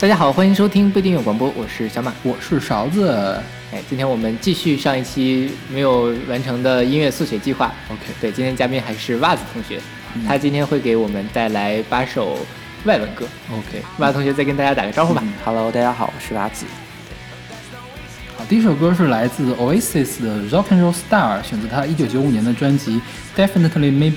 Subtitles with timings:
[0.00, 3.10] 大家好，欢迎收听不一定有广播，我是小马，我是勺子。
[3.72, 7.74] 哎，今天我们继续上一期没有完成的音乐速写计划。
[7.90, 9.80] OK，对，今天嘉宾还是袜子同学，
[10.24, 12.38] 他今天会给我们带来八首
[12.84, 13.26] 外文歌。
[13.50, 15.20] OK，袜子同学再跟大家打个招呼吧。
[15.24, 16.64] 嗯 Hello，大家好，我是袜子。
[18.36, 23.02] 好，第一首歌是来自 Oasis 的《Rock and Roll Star》，选择他一九九五年的专辑
[23.36, 24.12] 《Definitely Maybe》。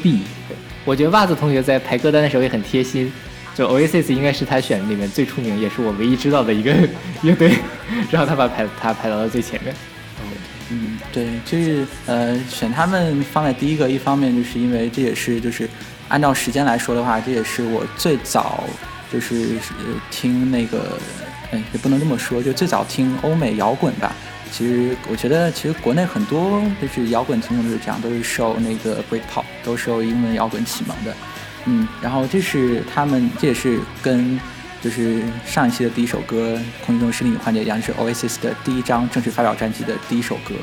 [0.85, 3.11] 我觉得袜子同学在排歌单的时候也很贴心，
[3.53, 6.73] 就 Oasis 应该是他选里面最出名，也是我唯一知道的一个
[7.21, 7.57] 乐队，
[8.09, 9.75] 然后他把排他排到了最前面。
[10.69, 15.69] 嗯，对，就是呃，选他们放在第一个，一方面就是因为这也是就是
[16.07, 18.63] 按照时间来说的话，这也是我最早
[19.11, 20.97] 就是呃听那个，
[21.51, 24.15] 哎，也不能这么说，就最早听欧美摇滚吧。
[24.49, 31.13] 其实我觉得，其实国内很多就是摇滚听众都是这样，都是受那个 Britpop，都受英文摇滚启蒙的。
[31.65, 34.39] 嗯，然后这是他们，这也是跟
[34.81, 40.55] 就是上一期的第一首歌《空气中是另一环节》一样，是 Oasis 的第一张正式发表专辑的第一首歌。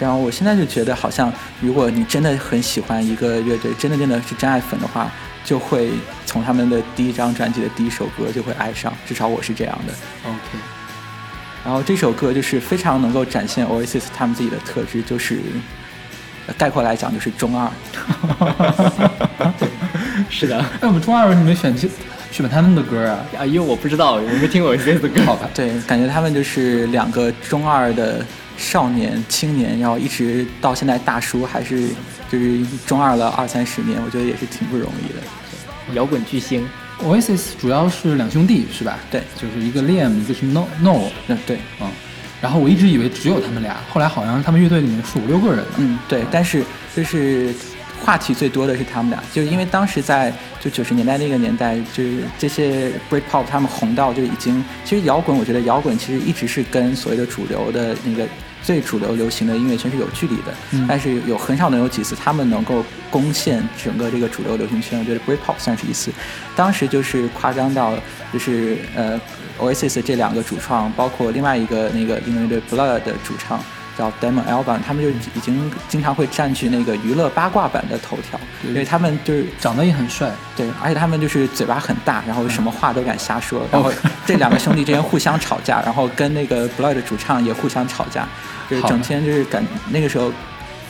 [0.00, 5.08] 然后我现在就觉得，好像如果你真的很喜欢一个乐队，真的真的是真爱粉的话，
[5.44, 5.88] 就会
[6.26, 9.94] 从他们的第一张专辑的第一首歌就会爱上，至少我是这样的。
[10.28, 10.58] OK，
[11.64, 15.42] 然后这首歌就是非常能够展现 Oasis 他们自己的特质，就是呃
[16.58, 17.70] 概括来讲就是中二。
[20.30, 21.76] 是的，那，我们中二为什么没选
[22.30, 23.18] 选他们的歌啊？
[23.38, 25.22] 啊，因为我不知道，我没听过 Oasis 的歌。
[25.24, 28.24] 好吧，对，感觉他们就是两个中二的
[28.56, 31.88] 少年、青年，然后一直到现在大叔，还是
[32.30, 35.94] 就是中二了二三十年，我觉得也是挺不容易的。
[35.94, 36.66] 摇滚巨星
[37.02, 38.98] ，Oasis 主要是两兄弟是吧？
[39.10, 41.88] 对就是一个 Liam，一个是 No No，嗯，对，嗯。
[42.44, 45.64] 然后我一直以为只有他们俩，后来好像他们乐队里面是五六个人。
[45.78, 46.62] 嗯，对，但是
[46.94, 47.54] 就是
[48.04, 50.30] 话题最多的是他们俩，就是因为当时在
[50.60, 58.28] 就九十年代那个年代，就是这些 Britpop 他们红到就已经，其实摇滚，我觉得摇滚其实一直是跟所谓的主流的那个
[58.62, 66.12] 最主流流行的音乐圈是有距离的，嗯但是有很少能有几次他们能够攻陷整个这个主流流行圈，我觉得 Britpop 算是一次，
[66.54, 67.94] 当时就是夸张到
[68.30, 69.18] 就是呃
[69.58, 73.60] Oasis 这两个主创，包括另外一个那个另外一队 Blood 的主唱。
[73.96, 83.92] 叫 Damon Albarn，他们就已经经常会占据那个娱乐八卦版的头条，对因为他们就是长得也很帅，对，而且他们就是嘴巴很大，然后什么话都敢瞎哦说，然后
[84.26, 88.26] 这两个兄弟之间互相吵架，然后跟那个 Blood 的主唱也互相吵架，
[88.68, 90.32] 就是整天就是感那个时候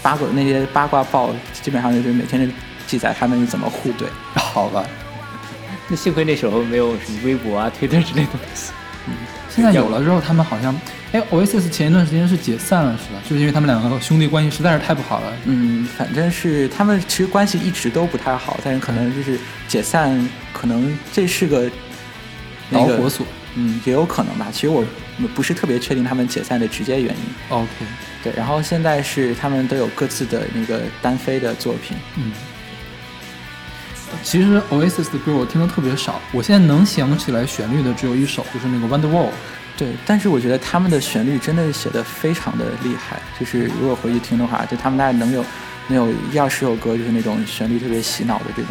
[0.01, 2.55] 八卦那些八卦报基本上就是每天就
[2.87, 4.07] 记载他们是怎么互怼。
[4.35, 4.83] 好吧。
[5.89, 8.73] 那幸亏那时候没有什么微博啊、推特之类的东西。
[9.07, 9.15] 嗯
[9.51, 10.75] 现在有了之后，他们好像，
[11.13, 13.21] 哎，Oasis 前一段时间是解散了，是吧？
[13.23, 15.33] 就是因为他们两个兄弟关系实在是太不好了。
[15.45, 21.71] 嗯，反正是他们其实关系一直都不太好，但是可能就是解散，可能这是个
[22.69, 23.25] 那个导火索。
[23.55, 24.49] 嗯，也有可能吧。
[24.51, 24.85] 其实我
[25.37, 27.23] 不是特别确定他们解散的直接原因。
[27.51, 27.69] OK，
[28.25, 31.97] 对，然后现在是他们都有各自的那个单飞的作品。
[32.17, 32.33] 嗯。
[34.23, 39.31] 其实 Oasis 的歌我听的特别少，我现在能想起来旋律的只有一首，就是那个 Wonderwall。
[39.77, 45.45] 对，但是我觉得他们的旋律真的是写的非常的厉害，就是如果回去听的话，就他们大概能有
[45.89, 48.71] 能有一二十首歌，就是那种旋律特别洗脑的这种。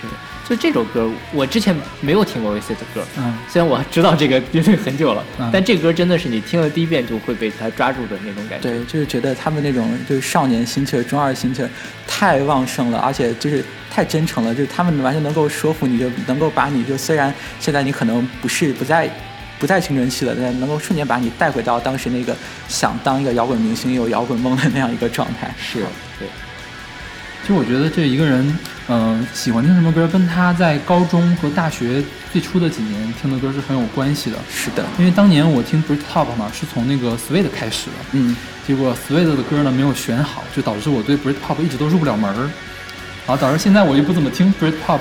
[0.00, 0.10] 对
[0.44, 8.68] 就这首歌，我之前没有听过 Oasis 的歌，嗯，虽然我知道这个乐队很久了，嗯但这歌真的是你听了第一遍就会被它抓住的那种感觉。
[8.68, 11.70] 对，就是觉得他们那种就是少年心气儿、中二心气儿
[12.08, 19.10] 太旺盛了，而且就是太真诚了，就是他们完全能够说服你，就能够把你就虽然现在你可能不是不在
[19.58, 22.34] 不在青春期了，但能够瞬间把你带回到当时那个
[22.68, 25.54] 想当一个摇滚明星、有摇滚梦的那样一个状态。
[25.58, 25.80] 是，
[26.18, 26.26] 对，
[27.42, 28.58] 其实我觉得这一个人，
[28.88, 34.38] 嗯、喜欢听什么歌，跟他在高中和大学最初的几年听的歌是很有关系的。
[34.50, 38.34] 是的，因为当年我听 Britpop 嘛，是从那个 Sweet 开始的，嗯，
[38.66, 42.50] 结果 Sweet 的歌呢没有选好，就导致我对 Britpop 一直都入不了门儿，
[43.26, 45.00] 然后导致现在我就不怎么听 Britpop。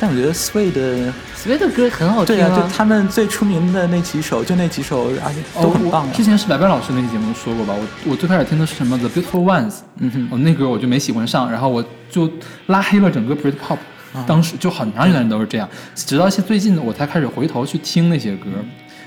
[0.00, 6.10] 但我觉得 Sway 的 Sway 的歌很好听对啊，就他们最出名的那几首，就那几首，而且都很棒啊。
[6.12, 12.28] 哦之前是白白老师那期节目说过吧，我我最开始听的是什么？The Beautiful Ones，嗯哼，我、那歌我就没喜欢上，然后我就
[12.66, 13.78] 拉黑了整个 Britpop，、
[14.26, 18.48] 当时就很长一段时间都是这样，直到现最近我才开始回头去听那些歌，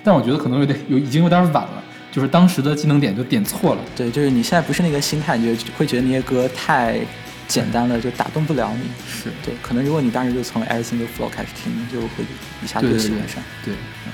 [0.02, 3.82] 但我觉得可能有点有已经有点晚了，就是当时的技能点就点错了。
[3.98, 7.00] 对，就是你现在不是那个心态，你就会觉得那些歌太
[7.48, 8.90] 简单的就打动不了你。
[9.08, 12.26] 是对，可能如果你当时就从《Everything to Flow》开始听，就会
[12.64, 13.44] 一下就喜欢上。
[13.64, 13.74] 对,
[14.06, 14.12] 嗯。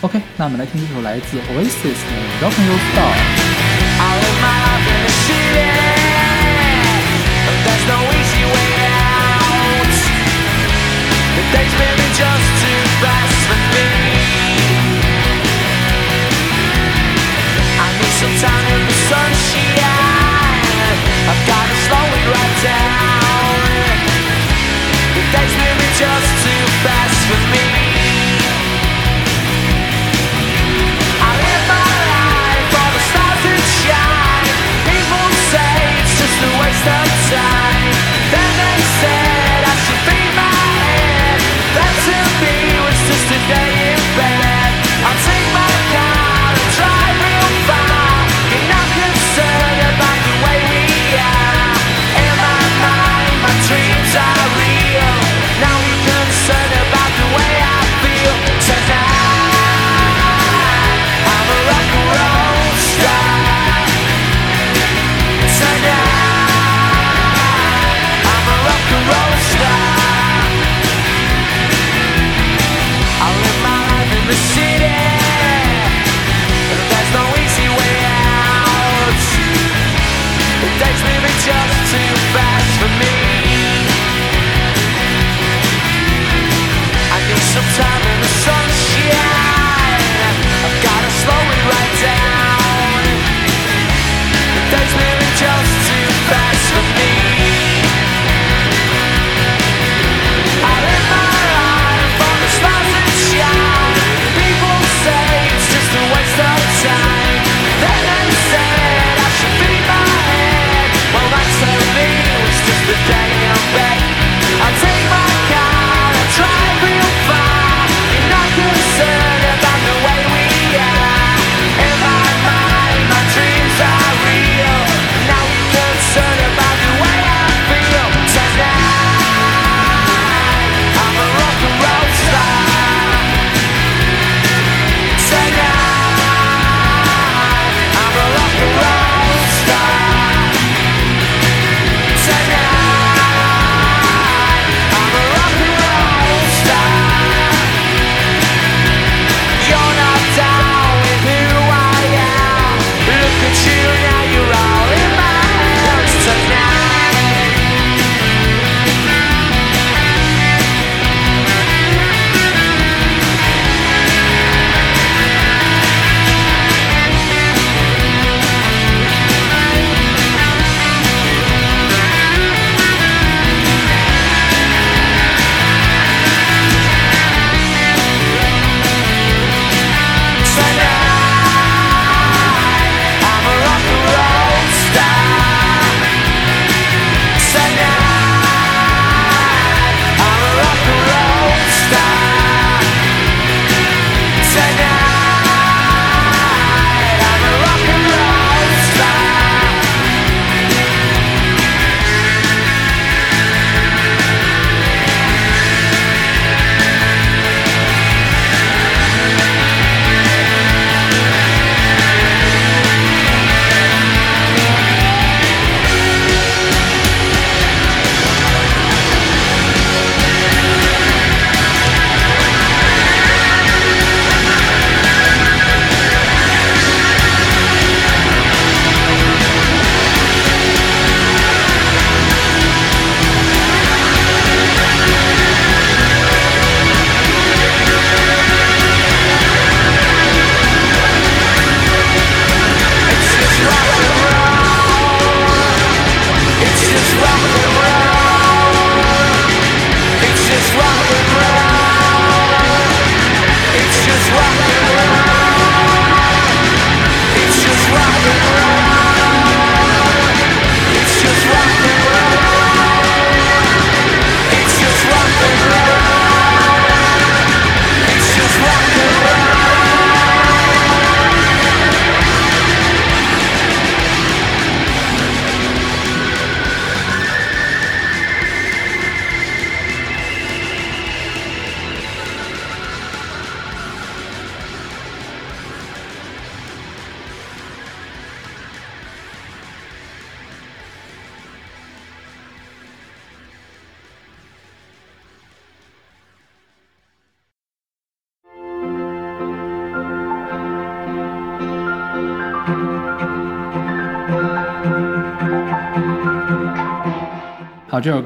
[0.00, 2.12] OK，那我们来听这首来自 Oasis 的
[2.44, 3.12] 《Rock Your Star》。
[18.18, 19.78] Some time in the sunshine.
[21.28, 21.67] I've got.
[22.30, 22.97] right down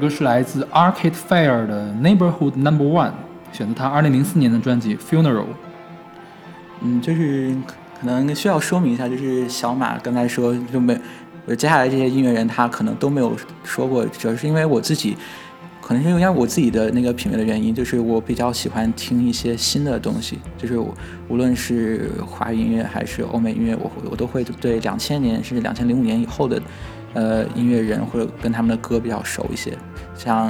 [0.03, 3.13] 歌是来自 Arcade Fire 的 Neighborhood Number One，
[3.53, 5.45] 选择他2004年的专辑 Funeral。
[6.81, 7.55] 嗯，就是
[7.97, 10.99] 可能需要说明一下，就是小马刚才说就没，
[11.45, 13.33] 我接下来这些音乐人他可能都没有
[13.63, 15.15] 说过，主要是因为我自己，
[15.79, 20.93] 可能是因为我自己的那个品味的原因，就是我比较喜欢听一些新的东西，就是我
[21.29, 26.61] 无论是华语音乐还是欧美音乐，我会我都会对两千年甚至两千零五年以后的。
[27.15, 29.71] 呃，音乐人或者跟他们的歌比较熟一些，
[30.23, 30.49] 像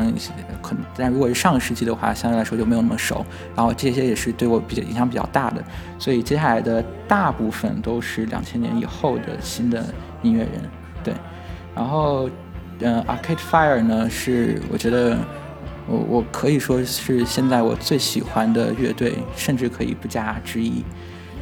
[0.61, 3.25] 可能，但如果是上个世纪的话，相对来说就没有那么熟。
[3.55, 5.63] 然后这些也是对我比较影响比较大的，
[5.97, 9.83] 所以接下来的大部分都是两千年以后的新的
[10.21, 10.51] 音乐人，
[11.03, 11.13] 对。
[11.75, 12.29] 然后，
[12.81, 15.17] 嗯、，Arcade Fire 呢是我觉得
[15.87, 20.83] 我我可以说是现在我最喜欢的乐队，甚至可以不加之一。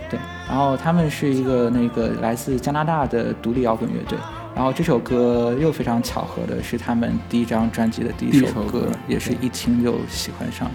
[0.09, 4.17] 对，然后他们是一个那个来自加拿大的独立摇滚乐队。
[4.53, 10.69] 然后这首歌又非常巧合的是他们第一张专辑的第一首歌，也是一听就喜欢上。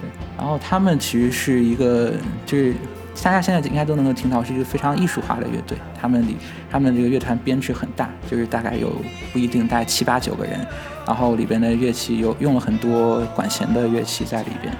[0.00, 2.12] 对，然然后他们其实是一个，
[2.46, 2.72] 就是
[3.20, 5.76] 大家现在应该都能够听到，是一个非常艺术化的乐队。
[6.00, 6.36] 他们里
[6.70, 8.92] 他们这个乐团编制很大，就是大概有
[9.32, 10.64] 不一定大概七八九个人，
[11.04, 14.72] 然后里边的乐器有用了很多管弦的乐器在里边，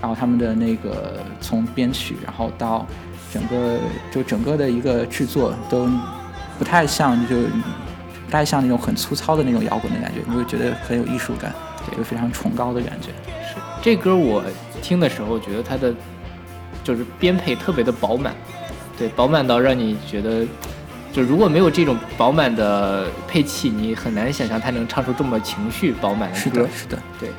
[0.00, 2.86] 然后他们的那个从编曲，然后到
[3.32, 3.80] 整个
[4.12, 5.88] 就整个的一个制作都
[6.58, 7.36] 不太像就
[8.26, 11.54] 不太像那种很粗糙的那种摇滚的感觉，你会觉得很有艺术感，
[11.96, 13.08] 就非常崇高的感觉。
[13.42, 13.54] 是。
[13.80, 14.42] 这歌我
[14.82, 15.94] 听的时候觉得它的
[16.82, 18.34] 就是编配特别的饱满，
[18.98, 20.44] 对，饱满到让你觉得，
[21.12, 26.40] 就如果没有这种饱满的配器，你很难想象他能唱出这么情绪饱满的歌。
[26.40, 26.68] 是的，。
[26.70, 27.30] 是的，对，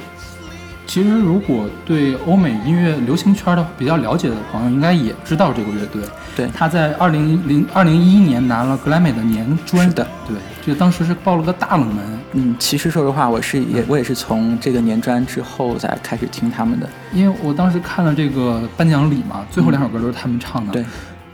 [0.90, 6.02] 其实如果对欧美音乐流行圈的比较了解的朋友，应该也知道这个乐队。
[6.36, 9.88] 对他在二零零二零一一年拿了格莱美的年专。
[9.88, 12.20] 是的，对，这个当时是爆了个大冷门。
[12.34, 16.90] 嗯，其实说实话，我是也我也是从这个年专之后才开始听他们的。
[17.14, 20.84] 因为我当时看了这个颁奖礼嘛，最后两首歌都是他们唱的，对，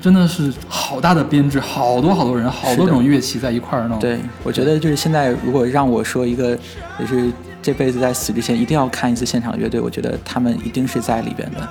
[0.02, 3.98] 真的是好大的编制，好多好多人，好多种乐器在一块儿弄。
[4.00, 6.58] 对，我觉得就是现在，如果让我说一个，
[7.00, 7.32] 就是
[7.66, 11.68] 这辈子在死之前一定要看一次现场乐队，我觉得他们一定是在里边的。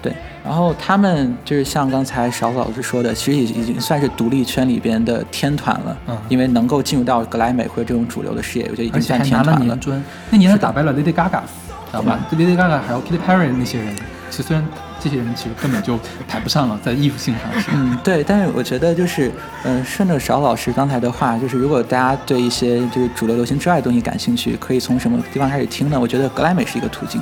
[0.00, 0.14] 对，
[0.44, 9.80] 然后他们就是像刚才勺子老师说的，其实已已经算是独立圈里边的天团了，嗯因为能够进入到格莱美或者这种主流的视野，我觉得已经算天团了年。
[9.80, 10.00] 专，
[10.30, 13.92] 那年他打败了 Lady Gaga，知道吧？Lady Gaga 还有 Katy Perry 那些人，
[14.30, 14.64] 其实虽然
[15.04, 17.68] 这些人其实根本就排不上了，在艺术性上是。
[17.74, 19.30] 嗯，对，但是我觉得就是，
[19.64, 26.00] 嗯、顺着邵老师刚才的话，就是如果大家对一些就是主流流行之外的东西感兴趣，可以从什么地方开始听呢？
[26.00, 27.20] 我觉得格莱美是一个途径，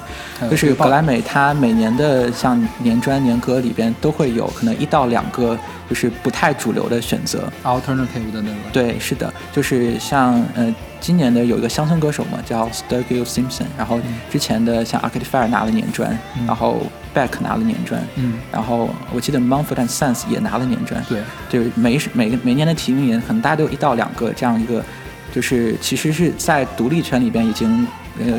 [0.48, 5.58] 就是格莱美它每年的像年专年歌里边都会有可能一到两个
[5.88, 7.52] 就是不太主流的选择。
[7.64, 10.72] alternative 的那个，对，是的，就是像呃，
[11.02, 13.98] 今年的有一个乡村歌手嘛，叫 Sturgill Simpson，然后
[14.30, 16.46] 之前的像 Arcade Fire 拿了年专，嗯。
[16.46, 16.80] 然后
[17.12, 24.82] Beck 拿了年专，嗯，然后我记得 Mumford and Sons 也拿了年专，对，就是每每个每年的提名年，可能大家都有一到两个这样一个，
[25.34, 27.86] 就是其实是在独立圈里边已经
[28.18, 28.38] 呃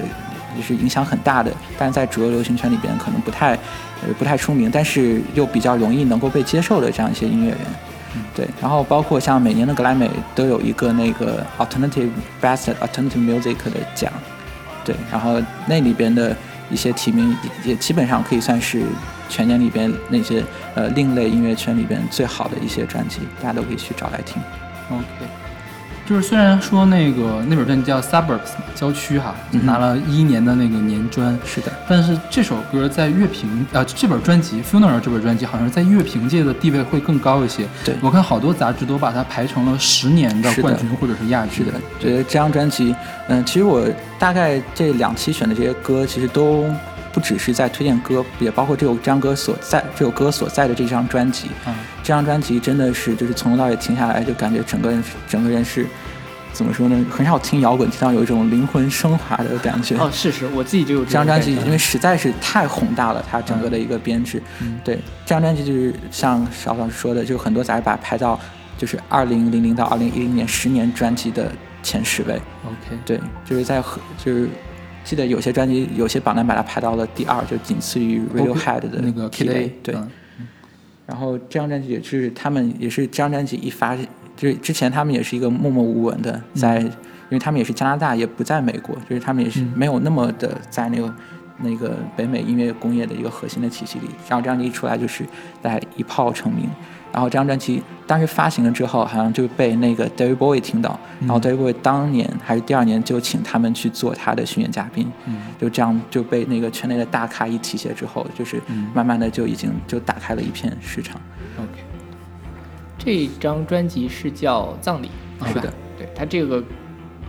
[0.56, 3.54] 就是影响很大的，但是在主流流行圈里边可能不太
[4.02, 7.60] 呃不太出名，但是又比较容易能够被接受的这样一些音乐人。
[8.36, 12.10] 对，然后包括像每年的格莱美都有一个那个 Alternative
[12.42, 14.12] Best Alternative Music 的奖，
[14.84, 16.36] 对，然后那里边的
[16.70, 18.84] 一些提名也基本上可以算是
[19.30, 20.44] 全年里边那些
[20.76, 24.42] 呃另类音乐圈里边最好的一些专辑，大家都可以去找来听。
[24.90, 25.04] OK，
[26.06, 29.34] 就是虽然说那个那本专辑叫 Suburbs 郊区哈，
[29.64, 37.66] 拿了一一年的那个年专，是的，但是这首歌在乐评啊、这本专辑 Funeral 这本专辑好像是在乐评界的地位会更高一些。
[37.86, 37.96] 对。
[38.02, 41.66] 我看好多杂志都把它排成了十年的冠军或者是亚军。
[41.66, 42.94] 是的，觉得这张专辑，
[43.30, 43.88] 嗯，其实我
[44.20, 46.66] 大概这两期选的这些歌，其实都
[47.14, 51.48] 不只是在推荐歌，也包括这首这张歌所在这首歌所在的这张专辑。
[51.68, 55.86] 嗯，这张专辑真的是就是从头到尾听下来，就感觉整个人整个人是
[56.52, 57.06] 怎么说呢？
[57.10, 59.96] 很少听摇滚听到有一种灵魂升华的感觉。
[59.98, 64.42] 哦，是是，我自己就有这张专辑因为实在是太宏大了，它整个的一个编制。
[64.62, 68.40] 嗯对，这张专辑就是像邵老师说的，就很多杂志把它排到
[68.78, 71.52] 就是二零零零到二零一零年十年专辑的
[71.82, 72.34] 前十位。
[72.66, 74.50] OK，对，就是在和就是
[75.04, 79.74] 记得有些专辑有些榜单把它排到了第二，就仅次于 Radiohead 的那个 A A，。
[79.84, 80.10] 对，嗯
[81.06, 83.96] 然后这张专辑也是他们也是这张专辑一发，
[84.36, 86.92] 就是之前他们也是一个默默无闻的，在、因
[87.32, 91.14] 为他们也是加拿大，也不在美国，就是他们也是嗯没有那么的在那个。
[91.60, 95.24] 那个北美音乐工业的一个核心的体系里，然后这张一出来就是
[95.62, 96.68] 大家一炮成名。
[97.14, 105.38] 然后这张专辑当时发行了之后，好像就被那个 David Bowie 听到，然后 David Bowie 当年还是第二年就请他们去做他的巡演嘉宾，嗯。
[105.62, 111.22] 就这样就被那个圈内的大咖一提携之后，就是嗯慢慢的就已经就打开了一片市场。
[111.58, 111.82] ，OK，
[112.98, 115.10] 这张专辑是叫《葬礼》，
[115.48, 116.62] 是的，对他这个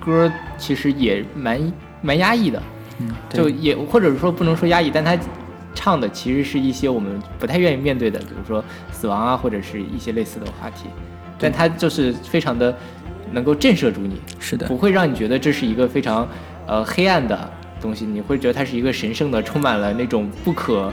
[0.01, 1.73] 歌其实也蛮
[2.03, 2.61] 蛮压抑的，
[2.99, 5.17] 嗯，就也或者说不能说压抑，但他
[5.75, 10.87] 唱的其实是一些我们不太愿意面对的，比如说死亡啊，或者是一些类似的话题，
[11.39, 12.75] 但它就是非常的
[13.33, 16.27] 能够震慑住你，是的不，会让你觉得这是一个非常
[16.67, 17.51] 呃黑暗的
[17.81, 20.91] 东西，你会觉得它是一个神圣的，充满了那种不可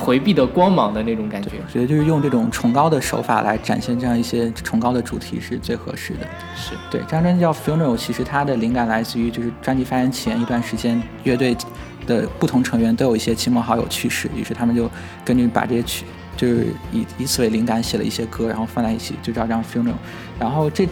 [0.00, 1.50] 回避的光芒的那种感觉。
[1.64, 6.26] 我觉得就是用这种崇高的手法来展现这样一些崇高的主题是最合适的。
[6.56, 11.56] 是，对，这张专辑叫《Funeral》，其实它的灵感来自于就是专辑发行前一段时间，乐队
[12.06, 14.90] 的不同成员都有一些亲朋好友去世，于是他们就
[15.24, 16.04] 根据把这些曲，
[16.36, 19.92] 就是以以此为灵感写了一些歌，然后放在一起，就叫这张《Funeral》。
[20.38, 20.88] 然后这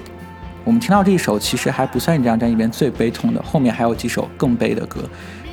[0.64, 5.00] 我们听到这一首，其实还不算是这张专辑里面最悲痛的，后面还有几首更悲的歌。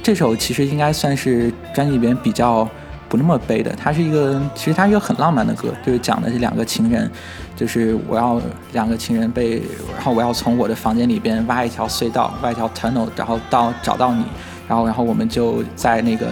[0.01, 2.67] 这首其实应该算是专辑里边比较
[3.09, 7.09] 不那么悲的，它是一个其实它是一个很浪漫的歌，就是讲的是两个情人，
[7.55, 8.39] 就是我要
[8.71, 9.61] 两个情人被，
[9.95, 14.23] 然后我要从我的房间里边挖一条隧道，挖一条 tunnel，然后到找到你，
[14.69, 16.27] 然后然后我们就在那个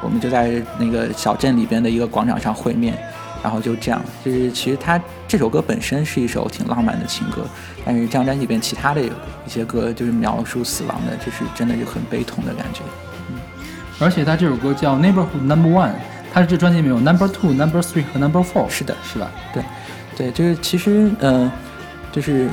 [0.00, 2.96] 我们就在那个小镇里边的一个广场上会面。
[3.42, 7.42] 然后就这样，就是其实它这首歌本身是一首挺浪漫的情歌，
[7.86, 9.08] 但是这张专辑里边其他的有
[9.46, 12.82] 一些歌就是描述死亡的，就是真的是很悲痛的感觉。
[13.30, 13.40] 嗯
[13.98, 15.92] 而且他这首歌叫 Neighborhood Number One，
[16.34, 18.68] 他是这专辑里面有 Number Two、Number Three 和 Number Four。
[18.68, 19.30] 是的，是吧？
[19.54, 19.62] 对，
[20.14, 21.50] 对，就是其实，嗯、
[22.12, 22.46] 就是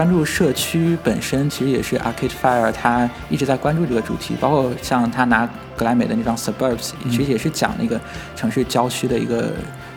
[0.00, 8.00] 关注社区本身，其实也是 Arcade Fire 他一直在关注这个主题，包括像他拿格莱美的那张 Suburbs，其实也是讲那个
[8.34, 9.52] 城市郊区的一个。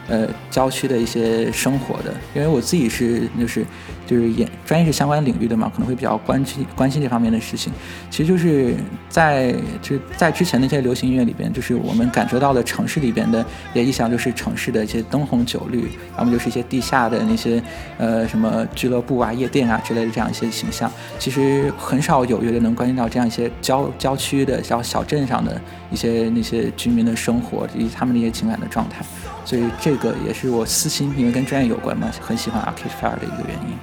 [0.10, 3.66] 呃，郊区的一些生活的，因为我自己是就是
[4.06, 7.72] 就是演专业是相关领域的嘛，可能会比较关心关心这方面的事情。
[8.10, 8.76] 其实就是
[9.10, 17.62] 在就在之前那些流行音乐里边，就是我们感受到的城市里边的也一想，就是城市的一些灯红酒绿，要么就是一些地下的那些
[17.98, 20.92] 呃什么俱乐部啊、夜店啊之类的这样一些形象。
[21.18, 25.60] 其实很少有乐队能关心到这样一些郊郊区的小小镇上的
[25.92, 29.04] 一些那些居民的生活以及他们的一些情感的状态。
[29.46, 33.78] 所以这个也是我私心，因为跟专业有关嘛，很喜欢 Arcade Fire 的一个原因。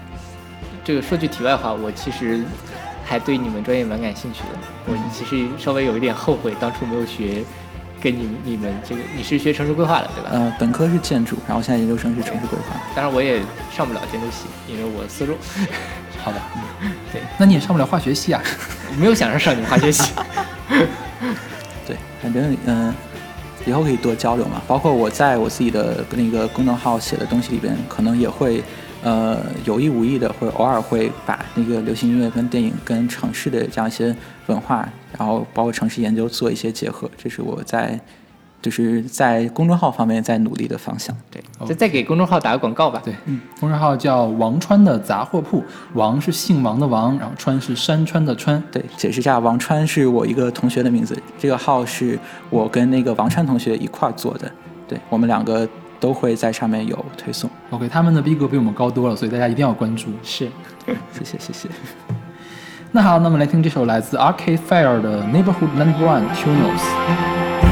[0.91, 2.43] 这个说句题外话，我其实
[3.05, 4.59] 还对你们专业蛮感兴趣的。
[4.87, 7.45] 我其实稍微有一点后悔，当初没有学
[8.03, 10.31] 跟你你们这个，你是学城市规划的对吧？
[10.33, 12.75] 呃，本科是建筑，然后现在研究生是城市规划。
[12.93, 15.37] 当然我也上不了建筑系，因为我思路
[16.19, 16.43] 好的，
[17.13, 18.43] 对，那你也上不了化学系啊？
[18.99, 20.13] 没有想着上你们化学系。
[21.87, 22.95] 对，反正嗯、呃
[23.67, 24.61] 以后可以多交流嘛。
[24.67, 28.65] 包括我在我自己的那个公众号写的东西里边，可能也会
[29.03, 34.15] 呃有意无意的，或者偶尔会把那个流行音乐跟电影跟城市的这样一些
[34.47, 37.99] 文化，然后包括城市研究做一些结合，这是我在
[38.63, 41.17] 就是在公众号方面在努力的方向。
[41.31, 43.01] 对，再再给公众号打个广告吧。
[43.03, 48.63] 对，嗯公众号叫王川的杂货铺，王是姓王的王，然后川是山川的川。
[48.71, 52.19] 对，解释一下，王川是我一个同学的名字，这个号是
[52.51, 54.53] 我跟那个王川同学一块儿做的，
[54.87, 55.67] 对我们两个
[56.01, 57.49] 都会在上面有推送。
[57.71, 60.09] OK，他们的逼格比我们高多了，所以大家一定要关注。
[60.25, 60.51] 是，
[61.13, 61.69] 谢谢谢谢。
[62.91, 67.70] 那好，那么来听这首来自 Arcade Fire 的 Neighborhood Number One Tunes。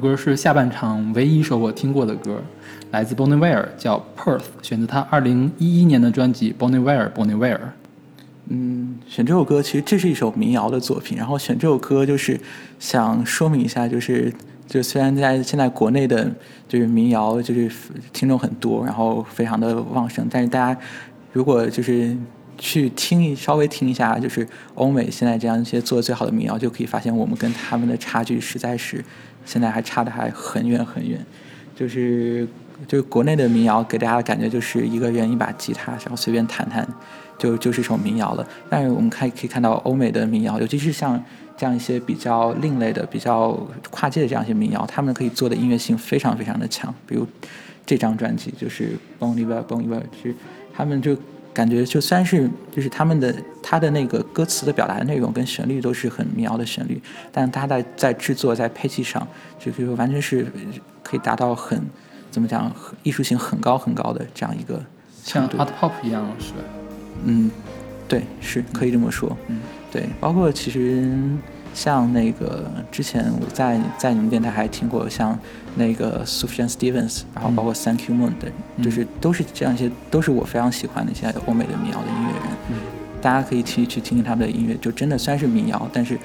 [0.00, 2.42] 歌是下半场唯一一首我听过的歌，
[2.90, 7.60] 来自 Bon Iver，叫 Perth，选择他二零一一年的专辑 Bon Iver Bon Iver。
[8.48, 12.40] 嗯，选这首歌其实这是一首民谣的作品，然后选这首歌就是
[12.80, 14.32] 想说明一下，就是
[14.66, 16.28] 就虽然在现在国内的
[16.66, 17.70] 就是民谣就是
[18.12, 20.80] 听众很多，然后非常的旺盛，但是大家
[21.32, 22.16] 如果就是
[22.58, 29.04] 去听一稍微听一下，就是欧美现在这样一些做的最好的民谣，就可以发现我们跟他们的差距实在是
[29.44, 31.24] 现在还差的还很远很远，
[31.74, 32.46] 就是。
[32.88, 36.88] 就是国内的民谣给大家的感觉就是一个人一把吉他，然后随便弹弹，
[37.36, 38.46] 就就是一首民谣了。
[38.70, 41.22] 但是我们看可以看到欧美的民谣，尤其是像
[41.58, 43.52] 这样一些比较另类的、比较
[43.90, 46.92] 跨界的这样一些民谣，他们可以做的音乐性非常非常的强。
[47.06, 47.26] 比如
[47.84, 50.34] 这张专辑就是《Bon Iver Bon Iver》，是
[50.72, 51.14] 他们就
[51.60, 56.98] 感觉就虽然是就是他们的他的那个歌词的表达的内容跟旋律都是很民谣的旋律，
[57.30, 60.46] 但他在在制作在配器上，就就完全是
[61.02, 61.78] 可以达到很。
[62.30, 62.72] 怎么讲？
[63.02, 64.82] 艺术性很高很高的这样一个
[65.22, 66.58] 像 art pop 一样，是吧？
[67.24, 67.50] 嗯，
[68.08, 69.36] 对，是可以这么说。
[69.48, 69.60] 嗯，
[69.92, 71.12] 对，包括其实
[71.72, 75.38] 像那个之前我在在你们电台还听过像
[75.76, 82.42] 那个 Sufjan Stevens，然后包括 Thank You Moon 的，嗯就是都是这样一些，都是我非常喜欢的一些欧美的民谣的音乐人。
[82.70, 82.76] 嗯，
[83.22, 86.18] 大家可以去去听听他们的音乐，就真的虽然是民谣，但是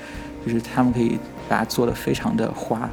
[0.45, 2.89] 就是他们可以把它做的非常的花，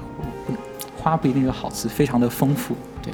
[0.96, 2.76] 花不一定是好词，非常的丰富。
[3.02, 3.12] 对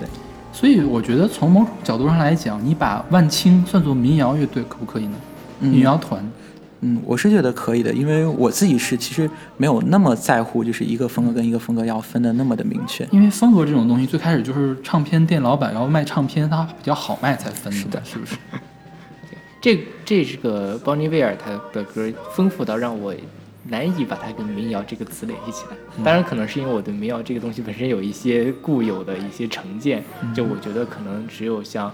[0.53, 5.17] 所以我觉得从某种角度上来讲，你把万青算作民谣乐队可不可以呢？
[5.61, 6.25] 嗯民谣团，
[6.81, 13.07] 嗯，我是觉得可以的，因为我自己是其实没有那么在乎，就是一个风格跟一个风格要分的那么的明确。
[13.11, 18.37] 因为风格这种东西最开始就是唱片店老板要卖唱片，它比较好卖才分的，是不是？
[19.61, 23.13] 这这是个邦尼威尔他的歌丰富到让我
[23.65, 25.77] 难以把它跟民谣这个词联系起来。
[26.05, 31.93] 当然，可能是因为我对民谣这个东西本身有一些固有的一些成见，就我觉得可能只有像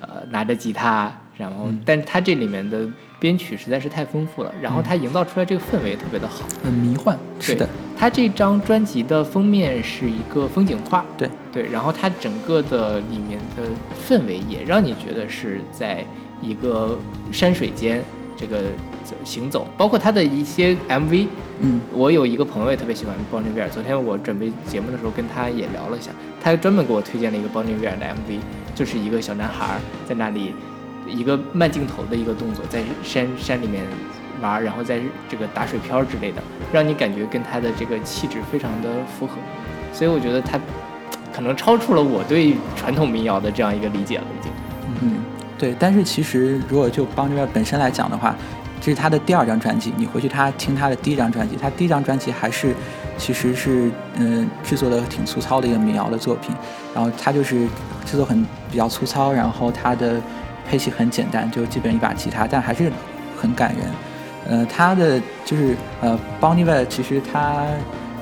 [0.00, 2.84] 呃拿着吉他，然后，但是它这里面的
[3.24, 6.44] 编曲实在是太丰富了，然后它营造出来这个氛围也特别的好。
[6.62, 7.18] 很迷幻。
[7.40, 13.62] 是的，它这张专辑的封面是一个风景画，对对，然后它整个的里面的
[14.06, 16.04] 氛围也让你觉得是在
[16.42, 16.98] 一个
[17.32, 18.04] 山水间
[18.36, 18.58] 这个
[19.02, 21.26] 走行走，包括它的一些 MV。
[21.60, 26.10] 嗯我有一个朋友也特别喜欢 Bon Iver，，昨天我准备节目的时候跟他也聊了一下，
[26.42, 28.38] 他专门给我推荐了一个 Bon Iver 的 MV，
[28.74, 30.52] 就是一个小男孩在那里
[31.06, 33.84] 一个慢镜头的一个动作，在山山里面
[34.40, 38.88] 玩，然后在这个打水漂之类的，让你感觉跟他的这个气质非常的
[39.18, 39.34] 符合，
[39.92, 40.58] 所以我觉得他
[41.34, 44.52] 可能超出了我对传统民谣的这样一个理解了，已经。
[45.02, 45.16] 嗯，
[45.58, 45.74] 对。
[45.78, 48.34] 但是其实如果就邦尼维本身来讲的话，
[48.80, 52.74] 这是他的第二张专辑，你回去他听他的第一张专辑，他第一张专辑还是
[53.16, 56.54] 其实是嗯制作的挺粗糙的一个民谣的作品，
[56.94, 57.66] 然后他就是
[58.04, 60.20] 制作很比较粗糙，然后他的
[60.68, 62.90] 配器很简单，就基本一把吉他，但还是
[63.36, 63.86] 很感人。
[64.46, 67.64] 呃，他的就是呃，邦尼维其实他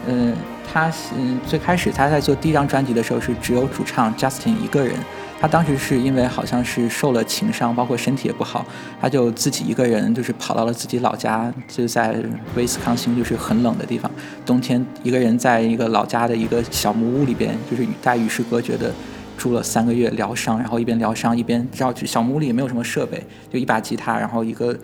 [0.07, 0.33] 呃
[0.73, 4.95] 他嗯最开始他在做第一张专辑的时候是只有主唱 Justin 一个人。
[5.41, 8.65] 他当时是因为好像是受了情伤，包括身体也不好，
[9.01, 12.15] 他就自己一个人就是跑到了自己老家，就在
[12.55, 14.09] 威斯康星，就是很冷的地方，
[14.47, 18.93] 冬天一个人在一个老家的一个小木屋里边，就是与带与世隔绝的
[19.37, 24.77] 住了三个月疗伤，然后一边疗伤一边绕去小木屋里也没有什么设备，就一把吉他，然后一个，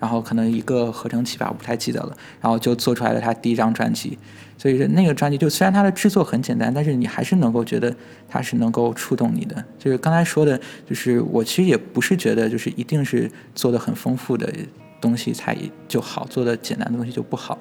[0.00, 4.18] 然后可能一个合成器吧，我不太记得了，然后就做出来了他第一张专辑。
[4.56, 7.94] 所以那个专辑就虽然它的制作很简单，但是你还是能够觉得
[8.28, 9.64] 它是能够触动你的。
[9.78, 14.52] 就是刚才说的，就是我其实也不是觉得就是一定是做的很丰富的
[15.00, 15.56] 东西才
[15.86, 17.58] 就好，做的简单的东西就不好。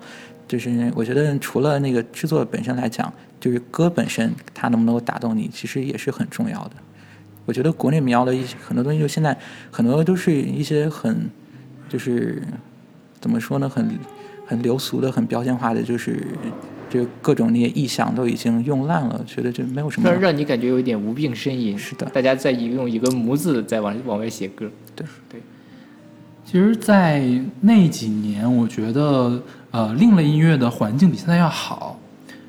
[0.47, 6.71] 就是我觉得除了那个制作本身来讲，就是歌本身它能不能够打动你，其实也是很重要的。
[7.45, 9.37] 我觉得国内民谣的一些很多东西，就现在
[9.71, 11.29] 很多都是一些很
[11.89, 12.41] 就是
[13.19, 13.99] 怎么说呢，很
[14.45, 16.25] 很流俗的、很标签化的，就是。
[16.89, 20.21] 就各种那些意象都已经用烂了，觉得就没有什么让。
[20.21, 21.77] 让你感觉有一点无病呻吟。
[21.77, 24.71] 是的大家在用一个模字在往往外写歌。
[24.95, 25.41] 对对，
[26.49, 27.29] 其实，在
[27.59, 29.37] 那几年，我觉得
[29.69, 31.99] 呃，另类音乐的环境比现在要好。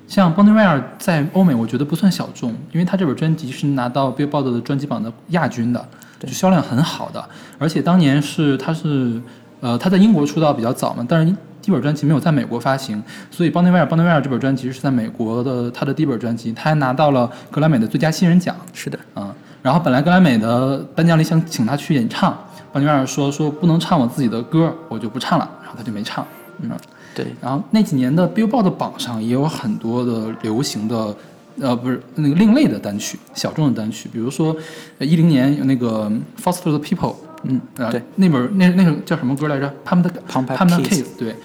[0.06, 5.84] 像邦尼维尔在欧美，我觉得不算小众，因为他这本专辑是拿到 Billboard 的专辑榜的亚军的，
[6.20, 7.28] 就销量很好的。
[7.58, 9.20] 而且当年是他是
[9.60, 18.54] 呃他在英国出道比较早嘛，但是第一本专辑没有在美国发行，所以邦尼维尔邦尼维尔这本专辑是在美国的他的第一本专辑，他还拿到了格莱美的最佳新人奖。
[18.72, 22.38] 是的，嗯、然后本来格莱美的颁奖礼想请他去演唱，
[22.72, 26.26] 邦尼维尔说说不能唱我自己的歌，我就不唱了，然后他就没唱。
[26.60, 26.70] 嗯，
[27.14, 31.14] 对然后那几年的 Billboard 榜上也有很多的流行的，
[31.60, 34.54] 呃，不是那个另类的单曲，小众的单曲，比如说
[34.98, 36.10] 一零年有那个
[36.42, 41.36] Foster the People，嗯，啊，对，那本那那首叫什么歌来着？Pump the Pump Up Pump the Kids Kids，对，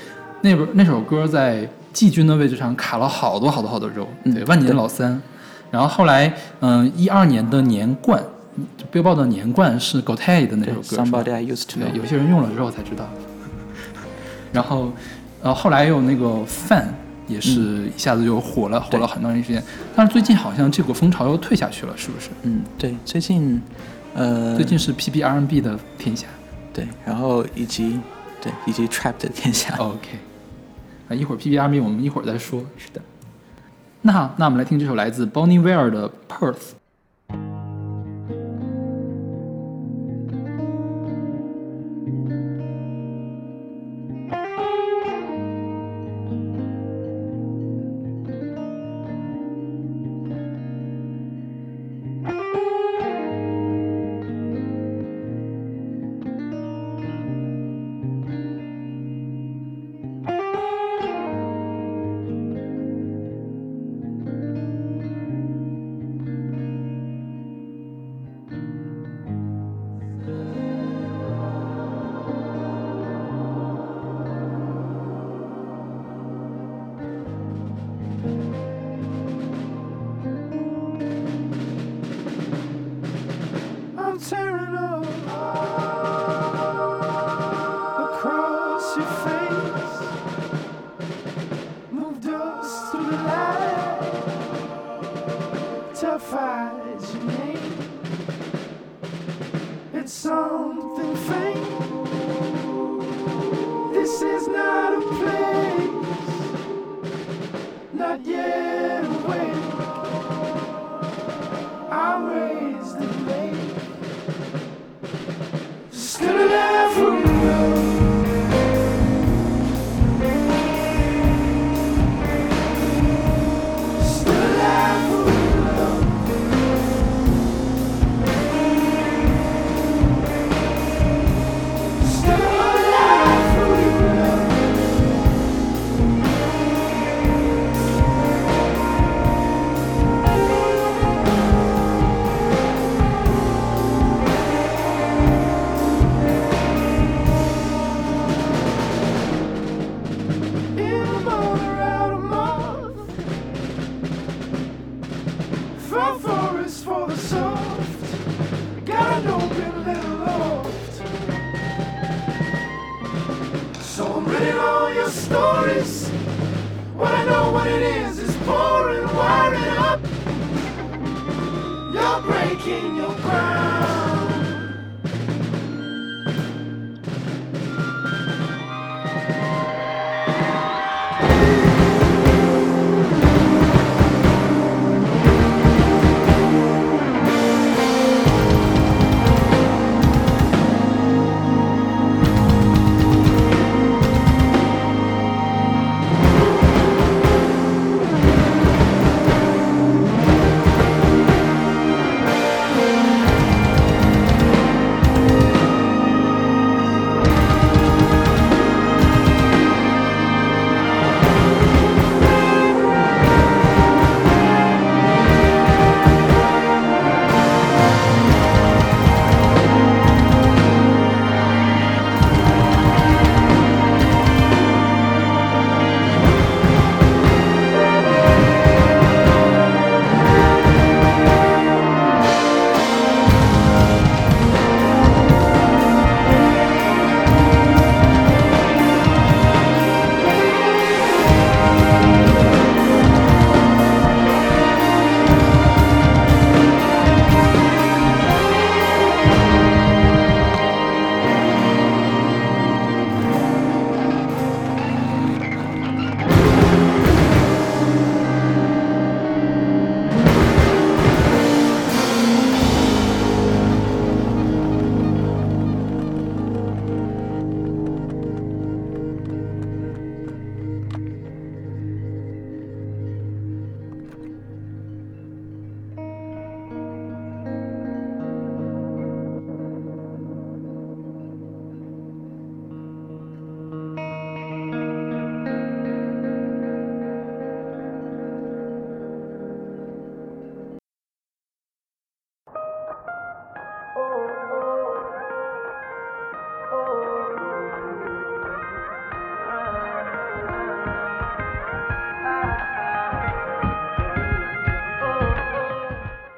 [0.42, 5.22] 那本那首歌在季军的位置上卡了好多好多好多周，嗯对，万年老三。
[5.70, 8.24] 然后后来，嗯，一二年的年冠，
[8.78, 13.08] 就 Billboard 的年冠是 g o t e 的那首歌，Somebody I Used to 有些人用了之后才知道。
[14.54, 14.92] 然后，
[15.42, 16.86] 呃，后来有那个 Fan
[17.28, 19.64] 也是一下子就火了，火了很长时间。
[19.96, 22.30] 但是最近好像这股风潮又退下去了，是不是？
[22.44, 23.60] 嗯，对，最近，
[24.14, 26.28] 呃，最近是 P B R N B 的天下。
[26.72, 28.00] 对，然后以及
[28.42, 30.10] 对以及 Trap 的天下， OK，
[31.10, 32.64] 啊，一会儿 P B R N B 我们一会儿再说。
[32.78, 33.02] 是的。
[34.02, 36.74] 那好，那我们来听这首来自 Bonnie Ware 的 Perth。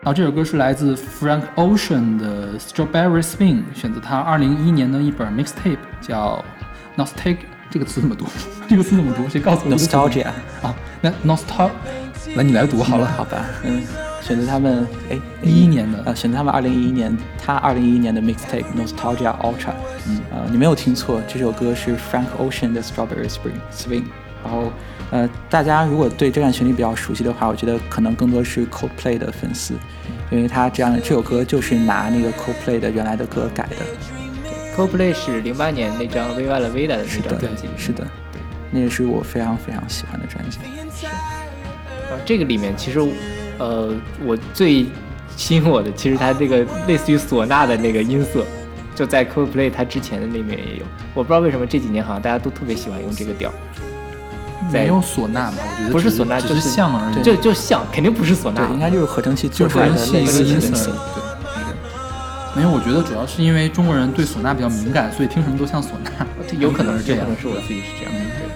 [0.06, 6.46] 然后这首歌是来自 Frank Ocean 的 Strawberry Swing，选择他2011年的一本 mixtape 叫
[6.96, 7.38] Nostalgia。
[7.72, 8.28] 这个词怎么读？
[8.70, 9.28] 这个词怎么读？
[9.28, 10.28] 谁告诉我 nostalgia。
[10.62, 11.72] 啊，那 Nostalg，
[12.36, 13.08] 来你来读好了。
[13.18, 13.82] 好吧，嗯，
[14.22, 19.74] 选择他们，哎，一一年的呃，选择他们二零一一年，他二零一一年的 mixtape Nostalgia Ultra，
[20.08, 24.04] 嗯，呃，你没有听错，这首歌是 Frank Ocean 的 Strawberry Spring Swing，
[24.44, 24.72] 然后，
[25.12, 29.76] 呃，大家如果对这段旋律比较熟悉的话，我觉得可能更多是 Coldplay 的粉丝，
[30.32, 33.76] 因为他这样这首歌就是拿那个 Coldplay 的原来的歌改的
[34.76, 38.06] ，Coldplay 是零八年那张《Viva la Vida》的那张专辑，，是的，
[38.72, 40.58] 那也是我非常非常喜欢的专辑，
[42.10, 43.00] 然后这个里面其实，
[43.60, 43.94] 呃，
[44.26, 44.86] 我最
[45.38, 48.44] 吸引我的其实它这个类似于唢呐的那个音色，
[48.96, 50.86] 就在 Coldplay 它之前的那面也有。
[51.14, 53.84] 我不知道为什么这几年好像大家都特别喜欢用这个调，在
[54.72, 55.64] 没有唢呐吧？
[55.78, 57.24] 我觉得不是唢呐就是是像而已。
[57.24, 60.90] 就就像肯定不是唢呐，，应该就是合成器做就出来的是一个类似音色对，，是。
[62.56, 66.26] 没有，我觉得主要是因为中国人对唢呐比较敏感，所以听什么都像唢呐。
[66.60, 68.20] 有可能是这样可能是我自己是这样的。
[68.20, 68.48] 对。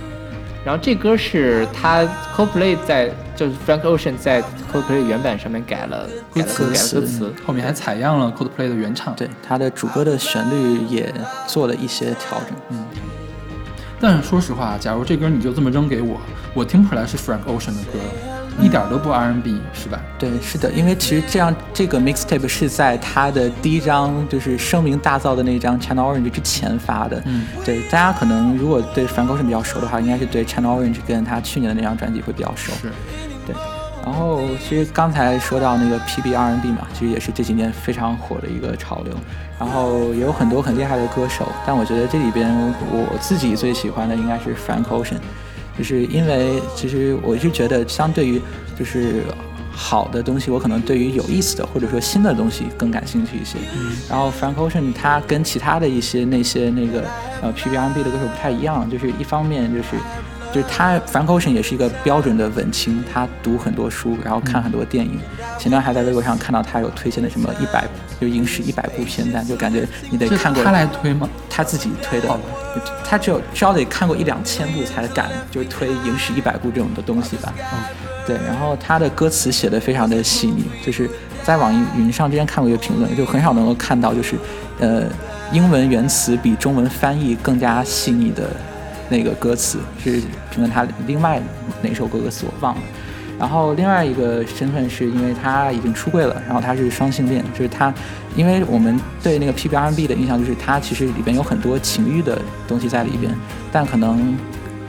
[0.66, 2.04] 然后这歌是他
[2.36, 4.42] Coldplay 在就是 Frank Ocean 在
[4.72, 9.16] Coldplay 原版上面改了改了歌改了词歌词，后面还采样了 Coldplay 的原唱。
[9.16, 11.12] 对，他的主歌的旋律也
[11.48, 12.78] 做了一些调整。
[14.00, 16.20] 但是说实话，假如这歌你就这么扔给我，
[16.54, 18.00] 我听不出来是 Frank Ocean 的歌，
[18.62, 20.00] 一点都不 R&B，是吧？
[20.18, 27.22] 对，是的，因为其实这样这个 mixtape 是在他的第一张就是声名大噪的那张 Channel Orange 之前发的。
[27.26, 32.72] 嗯，对，大家可能如果对 Frank Ocean 比较熟的话，应该是对 Channel Orange 跟他去年的那张专辑会比较熟。
[32.82, 32.92] 是。
[33.46, 33.56] 对，
[34.06, 39.14] 然后其实刚才说到那个 PBRNB 嘛，其实也是这几年非常火的一个潮流。
[39.60, 42.50] 然后也有很多很厉害的歌手，但我觉得这里边
[42.92, 45.20] 我自己最喜欢的应该是 Frank Ocean，
[45.78, 48.42] 就是因为其实我是觉得相对于
[48.78, 49.24] 就是。
[49.72, 53.58] 好的东西，我可能对于有意思的或者说新的东西更感兴趣一些。
[54.10, 57.06] 然后 Frank Ocean 他跟其他的一些那些那个
[57.42, 59.96] 呃 PBRNB 的歌手不太一样，就是一方面就是
[60.54, 65.20] 就是他 Frank Ocean 也是一个标准的文青，他读很多书，然后看很多电影。
[65.60, 67.86] 前段还在微博上看到他有推荐的什么一百
[68.20, 71.30] 就影史一百部片单，就感觉你得看过他来推吗？
[71.50, 72.40] 他自己推的，
[73.04, 77.54] 他只有至少得看过一两千部才敢就是推影史一百部这种的东西吧。
[78.26, 81.10] 对，然后他的歌词写的非常的细腻，就是
[81.44, 84.36] 在网易云上之前看过一个评论，就很少能够看到就是，
[84.80, 85.04] 呃，
[85.52, 88.44] 英文原词比中文翻译更加细腻的
[89.10, 91.42] 那个歌词，是评论他另外
[91.82, 92.82] 哪首歌歌词我忘了。
[93.40, 97.94] 然后另外一个身份是因为他已经出柜了，然后他是双性恋，就是他，
[98.36, 102.38] 因为我们对那个 PB R&B 的印象就是他其实里边有很多情欲的
[102.68, 103.34] 东西在里边，
[103.72, 104.38] 但可能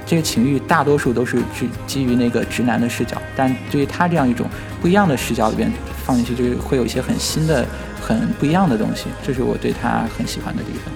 [0.04, 4.44] 这个情欲大多数都是基基于那个直男的视角，但对于他这样一种
[4.82, 5.72] 不一样的视角里边
[6.04, 7.64] 放进去，就是会有一些很新的、
[8.02, 10.92] 很不一样的东西，这是我对他很喜欢的地方。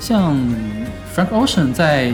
[0.00, 0.34] 像
[1.14, 2.12] Frank Ocean 在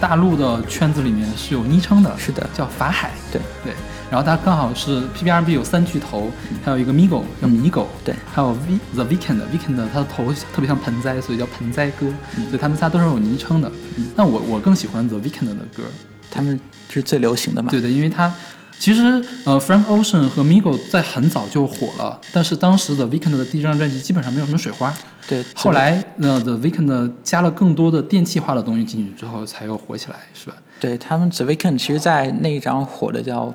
[0.00, 2.44] 大陆的圈子里面是有昵称的，是的。
[2.52, 3.12] 叫法海。
[3.30, 3.40] 对。
[3.62, 3.72] 对，
[4.10, 6.32] 然后他刚好是 PBRB 有三巨头，
[6.64, 8.12] 还有一个 Migo 叫迷狗，对。
[8.34, 13.70] 还有 V The Weekend，Weekend 他的头特别像盆栽，所以叫盆栽哥，所以他们仨都是有昵称的。
[14.16, 15.84] 但我我更喜欢 The Weekend 的歌，
[16.28, 17.70] 他们是最流行的嘛？
[17.70, 18.34] 对的，因为他
[18.80, 19.02] 其实
[19.44, 24.92] 呃，Frank Ocean 和 Migo 在很早就火了，但是当时 The Weeknd 的第一张专辑基本上没有什么水花。
[25.28, 30.56] 对，后来呃，The Weeknd 加了更多的电气化的东西进去之后，才又火起来，是吧？
[30.80, 33.54] 对他们 The Weeknd 其实，在那一张火的叫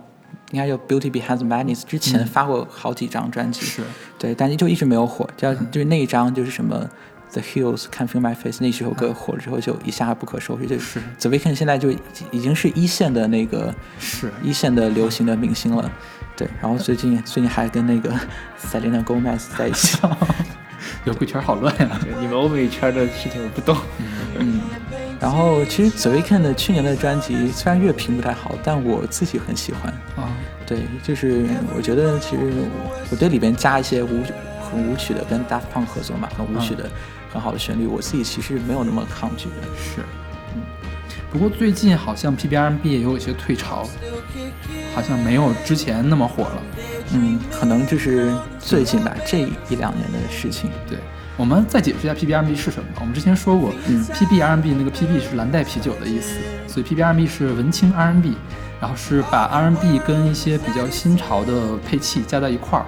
[0.51, 3.81] 应该叫 Beauty Behind the Madness 之前发过好几张专辑，是
[4.19, 5.27] 对，但就一直没有火。
[5.35, 6.87] 叫就是那一张就是什么
[7.35, 11.99] The Hills Can Feel My Face 那首歌火了之后就一下不可收拾，就是 The Weeknd 现在就已
[12.31, 15.91] 已经是一线的那个是一线的流行的明星了。
[16.37, 18.09] 对，然后最近最近还跟那个
[18.61, 19.97] Selena Gomez 在一起。
[21.05, 23.75] 摇滚圈好乱呀、对你们欧美圈的事情我不懂。
[24.39, 24.61] 嗯，
[25.19, 29.91] 然后其实 The Weeknd 的去年的专辑虽然乐评不太好，但我自己很喜欢。
[30.15, 30.31] 啊！
[30.65, 32.53] 对，就是我觉得其实
[33.11, 34.23] 我对里边加一些舞
[34.71, 36.89] 很舞曲的，跟 Daft Punk 合作嘛，很舞曲的、
[37.35, 39.55] 很好的旋律，我自己其实没有那么抗拒的。
[39.77, 40.01] 是，
[40.55, 40.61] 嗯。
[41.29, 43.85] 不过最近好像 PBR&B 也有一些退潮，
[44.95, 46.63] 好像没有之前那么火了。
[47.11, 50.71] 嗯，可能就是最近吧，这一两年的事情。
[50.89, 50.97] 对，
[51.35, 52.87] 我们再解释一下 PBR&B 是什么。
[53.01, 56.37] 我们之前说过，嗯，PBR&B 那个 PB 是蓝带啤酒的意思，
[56.69, 58.37] 所以 PBR&B 是文青 R N B
[58.79, 62.85] 然后是把 R&B 跟一些比较新潮的配器加在一块儿，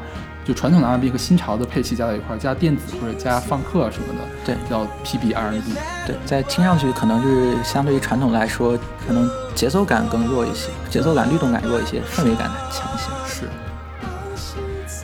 [0.47, 5.73] 就传统的 R&B 和新潮的配器加在一块儿，加电子或者加放克啊什么的，对叫 PBR&B。
[6.05, 13.09] 对，在听上去可能就是相对于传统来说，可能节奏感更弱一些，节奏感、律动感弱一些，氛围感强一些。
[13.27, 13.49] 是。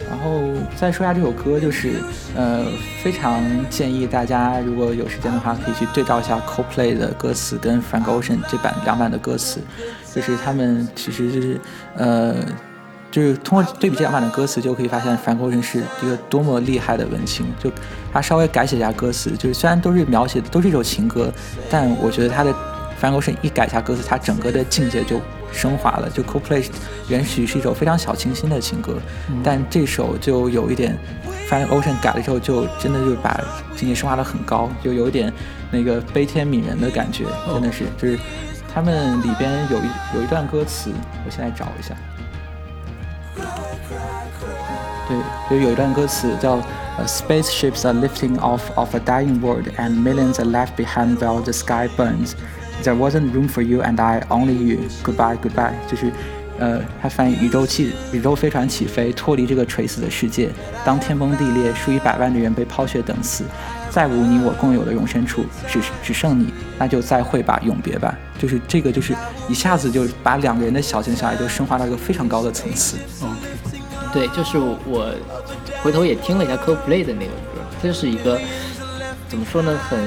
[0.10, 0.40] 然后
[0.78, 1.96] 再说一下这首歌，就是
[2.36, 2.64] 呃，
[3.04, 9.60] 非常建议大家如果有时间的话，可以去对照一下 Coldplay 的歌词跟 Frank Ocean 这版两版的歌词，
[10.14, 11.60] 就是他们其实就是
[11.96, 12.36] 呃，
[13.14, 17.46] 就是通过对比这两版的歌词，就可以发现 Frank Ocean 是一个多么厉害的文青。
[17.60, 17.72] 就
[18.12, 21.32] 他稍微改写一下歌词，就是虽然都是描写的都是一首情歌，
[21.70, 22.52] 但我觉得他的
[23.00, 26.10] Frank Ocean 一改一下歌词，他整个的境界就升华了。
[26.10, 26.66] 就 Coldplay
[27.08, 28.98] 原曲是一首非常小清新的情歌，
[29.44, 30.98] 但这首就有一点
[31.48, 33.40] Frank Ocean 改了之后，就真的就把
[33.76, 35.32] 境界升华的很高，就有一点
[35.70, 38.18] 那个悲天悯人的感觉，真的是就是
[38.74, 40.92] 他们里边有一有一段歌词，
[41.24, 41.96] 我现在找一下。
[45.09, 45.17] 对，
[45.49, 46.59] 就有一段歌词叫
[46.99, 51.53] 呃 “Spaceships are lifting off of a dying world, and millions are left behind while the
[51.53, 52.35] sky burns.
[52.83, 54.81] There wasn't room for you and I, only you.
[55.03, 56.13] Goodbye, goodbye.” 就是，
[56.64, 60.50] 呃，它翻译宇宙气宇宙飞船起飞，脱离这个垂死的世界。
[60.86, 63.44] 当天崩地裂，数以百万的人被抛血等死，
[63.90, 68.18] 再无你我共有的容身处，只只剩你，那就再会吧，永别吧。
[68.40, 69.14] 就是这个，就是
[69.50, 72.96] 一下子就把两个人的小情小爱就升华到一个非常高的层次。
[73.22, 73.36] 嗯
[74.14, 75.14] 对，就是我
[75.82, 78.40] 回头也听了一下 Coldplay 的那个歌，它就是一个
[79.28, 80.00] 怎么说呢，很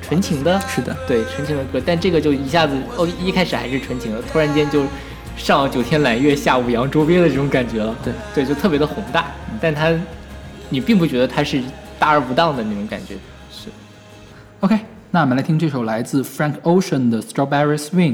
[0.00, 4.84] 纯情的，是的，对纯情的歌，但这个就一下子哦，一开始还是纯情的，突然间就
[5.36, 7.94] 上九天揽月，下五洋捉鳖的这种感觉了。
[8.02, 9.26] 对对，就特别的宏大，
[9.60, 9.92] 但它
[10.70, 11.62] 你并不觉得它是
[11.98, 13.14] 大而不当的那种感觉。
[13.50, 13.68] 是
[14.60, 14.78] OK，
[15.10, 18.12] 那我们来听这首来自 Frank Ocean 的《Strawberry Swing》。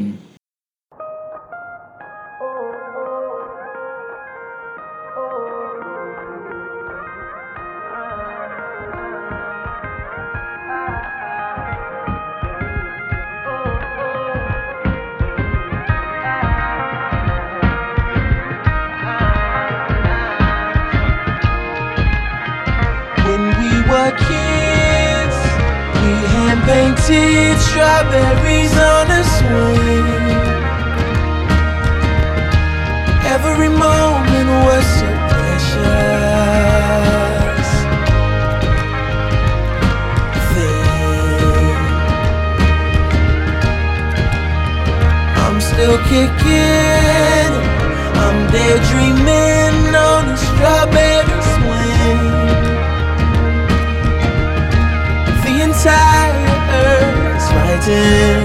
[24.13, 25.37] Kids,
[26.03, 30.09] we hand painted strawberries on a swing.
[33.35, 35.81] Every moment was so precious.
[40.55, 41.71] Then
[45.43, 47.53] I'm still kicking.
[48.23, 49.50] I'm daydreaming
[57.91, 58.40] você.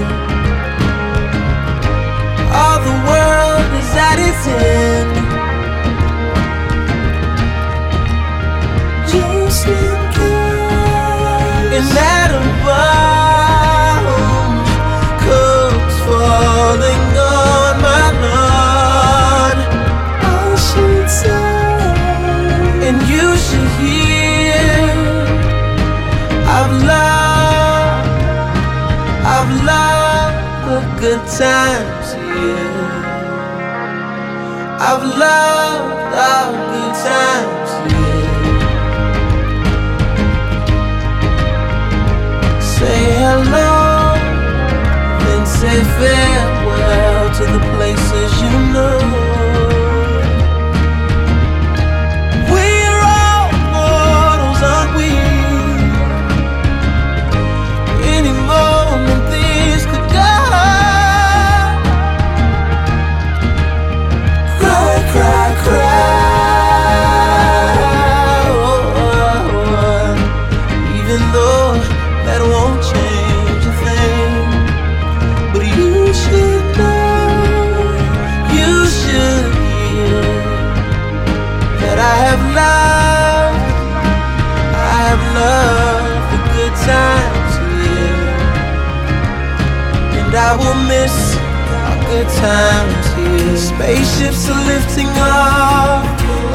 [92.46, 93.56] Times here.
[93.56, 96.06] Spaceships are lifting off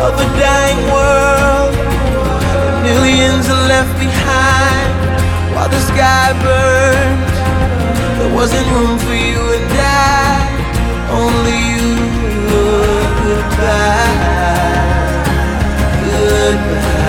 [0.05, 1.73] of a dying world.
[2.87, 4.91] Millions are left behind
[5.53, 7.35] while the sky burns.
[8.17, 10.39] There wasn't room for you and I,
[11.21, 11.87] only you.
[13.23, 14.21] Goodbye,
[16.05, 17.01] goodbye.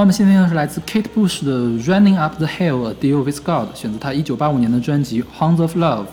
[0.00, 6.04] 好，我们现在听的是来自 Kate Bush 的《Running Up the Hill: A Deal with God》，选择他1985年的专辑《Hounds of Love》。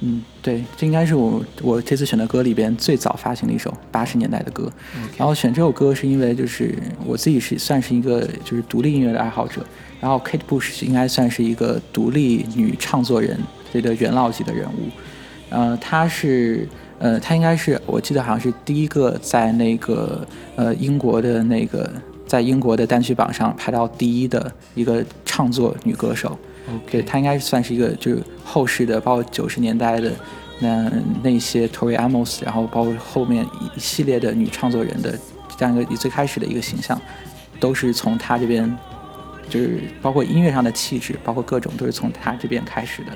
[0.00, 4.72] 嗯，对，这应该是我我这次选的歌里边最早发行的一首八十年代的歌。
[5.18, 9.62] 然后选这首歌是因为就是我自己是算是一个就是独立音乐的爱好者，
[10.00, 13.38] 然后 Kate Bush 应该算是一个独立女唱作人
[13.74, 14.88] 这个元老级的人物。
[15.50, 16.66] 呃，她是
[16.98, 21.92] 呃，她应该是我记得好像是第一个在那个呃英国的那个
[22.34, 26.36] 在英国的单曲榜上排到第一的一个唱作女歌手。
[26.90, 30.10] 对，她应该算是一个就是后世的，包括九十年代的
[30.58, 30.90] 那
[31.22, 35.16] 那些 Tori Amos，然后包括后面一系列的女唱作人的
[35.56, 37.00] 这样一个最开始的一个形象，
[37.60, 38.76] 都是从她这边，
[39.48, 43.12] 就是包括音乐上的气质，包括各种都是从她这边开始的。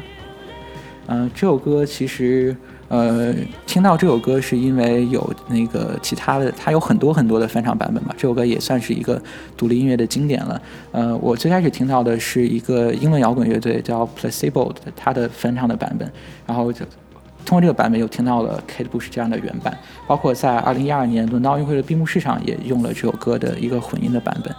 [1.07, 2.57] 嗯、这首歌其实
[2.89, 3.35] 呃，
[3.67, 8.15] 听到这首歌是因为有那个其他的，它有很多很多的翻唱版本吧。
[8.17, 9.21] 这首歌也算是一个
[9.57, 10.63] 独立音乐的经典了。
[10.93, 16.11] 呃，我最开始听到的是一个英文摇滚乐队叫 Placebo 的它的翻唱的版本，
[16.47, 16.85] 然后就
[17.45, 19.77] 通过这个版本又听到了 Kate Bush 这样的原版，
[20.07, 24.55] 包括在2012年伦敦奥运会的闭幕式上也用了这首歌的一个混音的版本。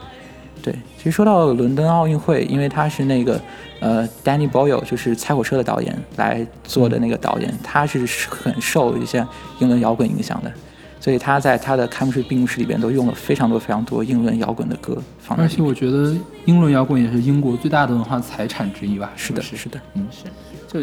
[0.62, 3.40] 对，其实说到伦敦奥运会，因为他是那个
[3.80, 9.26] 呃，Danny Boyle 就是《猜火车》的导演来做的那个导演，他是很受一些
[9.60, 10.52] 英伦摇滚影响的，
[11.00, 15.48] 所以他在他的开幕式、闭幕式里边都用了非常多非常多英伦摇滚的歌放在而。
[15.48, 19.12] 且我觉得英伦摇滚也是英国最大的文化财产之一吧。
[19.16, 19.80] 是的，不是是的，
[20.72, 20.80] 就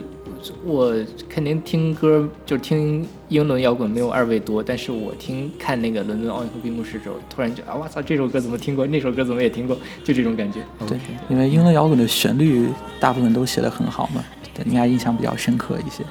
[0.65, 0.93] 我
[1.29, 8.87] 肯定听歌，就听英伦摇滚没有二位多，但是我听看那个伦敦奥运会闭幕式的时候，突然觉得啊，我操，这首歌怎么听过？
[8.87, 9.77] 那首歌怎么也听过？
[10.03, 10.61] 就这种感觉。
[10.89, 10.99] 对，
[11.29, 16.03] 因为英伦摇滚的旋律大部分都写得很好嘛，对，应该印象比较深刻一些。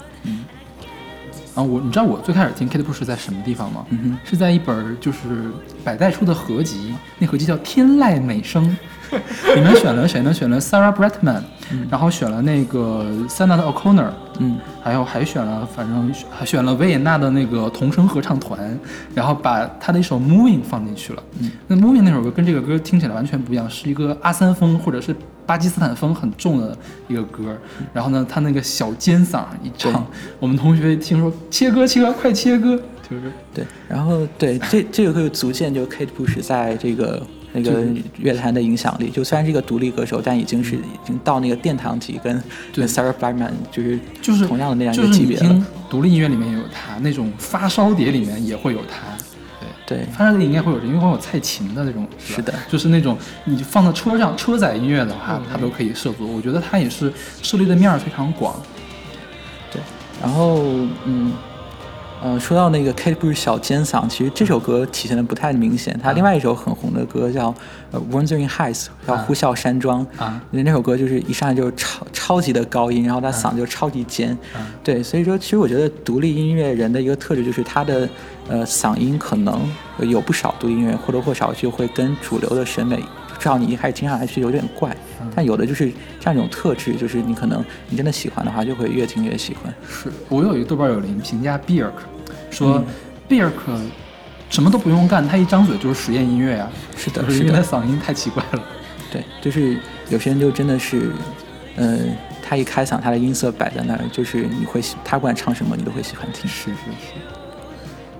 [1.56, 3.86] 啊，我你知道我最开始听 Kate Bush 在什么地方吗？
[3.90, 5.52] 嗯哼，是在一本儿就是
[5.86, 8.76] 百代出的合集，那合集叫《天籁美声
[9.56, 10.34] 》，里面选了谁呢？
[10.34, 11.42] 选了 Sarah Brightman，、
[11.90, 18.78] 然后选了那个 Sanaa O'Connor，嗯，还有还选了，反正还选了维也纳的那个童声合唱团，
[19.14, 21.24] 然后把他的一首《Moving》放进去了。
[21.40, 26.78] 嗯，那《Moving》那首歌跟这个歌听起来完全不一样，是一个阿三风或者是巴基斯坦风很重的
[27.08, 27.58] 一个歌。
[27.94, 30.06] 然后呢，他那个小尖嗓一唱，
[30.40, 32.76] 我们同学一听说切歌切歌，快切歌，
[33.10, 37.22] 就是对，然后对这这个可以足见就 Kate Bush 在这个
[37.54, 37.86] 那个
[38.18, 42.44] 乐坛的影响力，就虽然是一个独立歌手，但已经是已经到那个殿堂级，跟
[42.74, 45.66] 跟 Sarah Brightman 就是就是同样的那样一个级别了听。
[45.90, 49.15] 独立音乐里面也有他，那种发烧碟里面也会有他。
[49.86, 52.52] 对，发烧里应该会有，因为会有蔡琴的那种，是的。
[52.68, 56.36] 就是那种你放到车上车载音乐的话，它都可以涉足。
[56.36, 57.14] 我觉得它也是
[57.44, 58.56] 涉猎的面儿非常广。
[59.72, 59.80] 对，
[60.22, 60.64] 然后
[61.06, 61.34] 嗯，
[62.26, 65.96] 呃，说到那个 Kate Bush 小尖嗓，其实这首歌体现的不太明显。
[66.02, 67.54] 他另外一首很红的歌叫
[67.92, 74.36] 呃《Wandering Heights》，叫《呼啸山庄》啊，那首歌就是一上来就超超级的高音，然后他嗓子就超级尖。
[74.84, 78.10] 对，所以说其实我觉得独立音乐人的一个特质就是他的
[78.48, 79.62] 呃嗓音可能
[80.00, 82.98] 有不少独立音乐人或多或少就会跟主流的审美。
[83.38, 84.96] 至少你一开始听上来是有点怪，
[85.36, 89.72] 但有的就是这样一种特质，就是你可能你真的喜欢的话，就会越听越喜欢。
[89.88, 91.92] 是我有一个豆瓣有人评价 Bjork，
[92.56, 92.84] 说
[93.28, 93.52] Bjork
[94.50, 98.64] 什么都不用干，他一张嘴就是实验音乐呀、是的就是因为是的他嗓音太奇怪了。
[99.12, 99.78] 对，就是
[100.10, 101.12] 有些人就真的是，
[101.76, 102.00] 呃，
[102.42, 106.50] 他一开嗓，他的音色摆在那儿，就是你会喜，他不管唱什么，你都会喜欢听。
[106.50, 107.14] 是是是，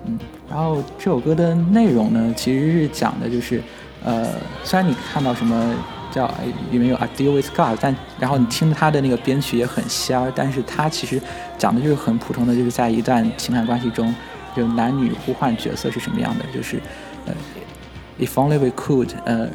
[0.06, 0.20] 嗯
[0.50, 3.62] 然后这首歌的内容呢，其实是讲的就是，
[4.04, 4.28] 呃，
[4.64, 5.74] 虽然你看到什么
[6.12, 11.22] 叫哎里面有 I deal with God，但然后你听他的那个编曲也很仙儿，但是他其实
[11.58, 14.14] 讲的就是很普通的，就是在一段情感关系中，
[14.56, 16.80] 就男女互换角色是什么样的，就是，
[17.26, 17.34] 呃
[18.20, 19.50] ，if only we could，呃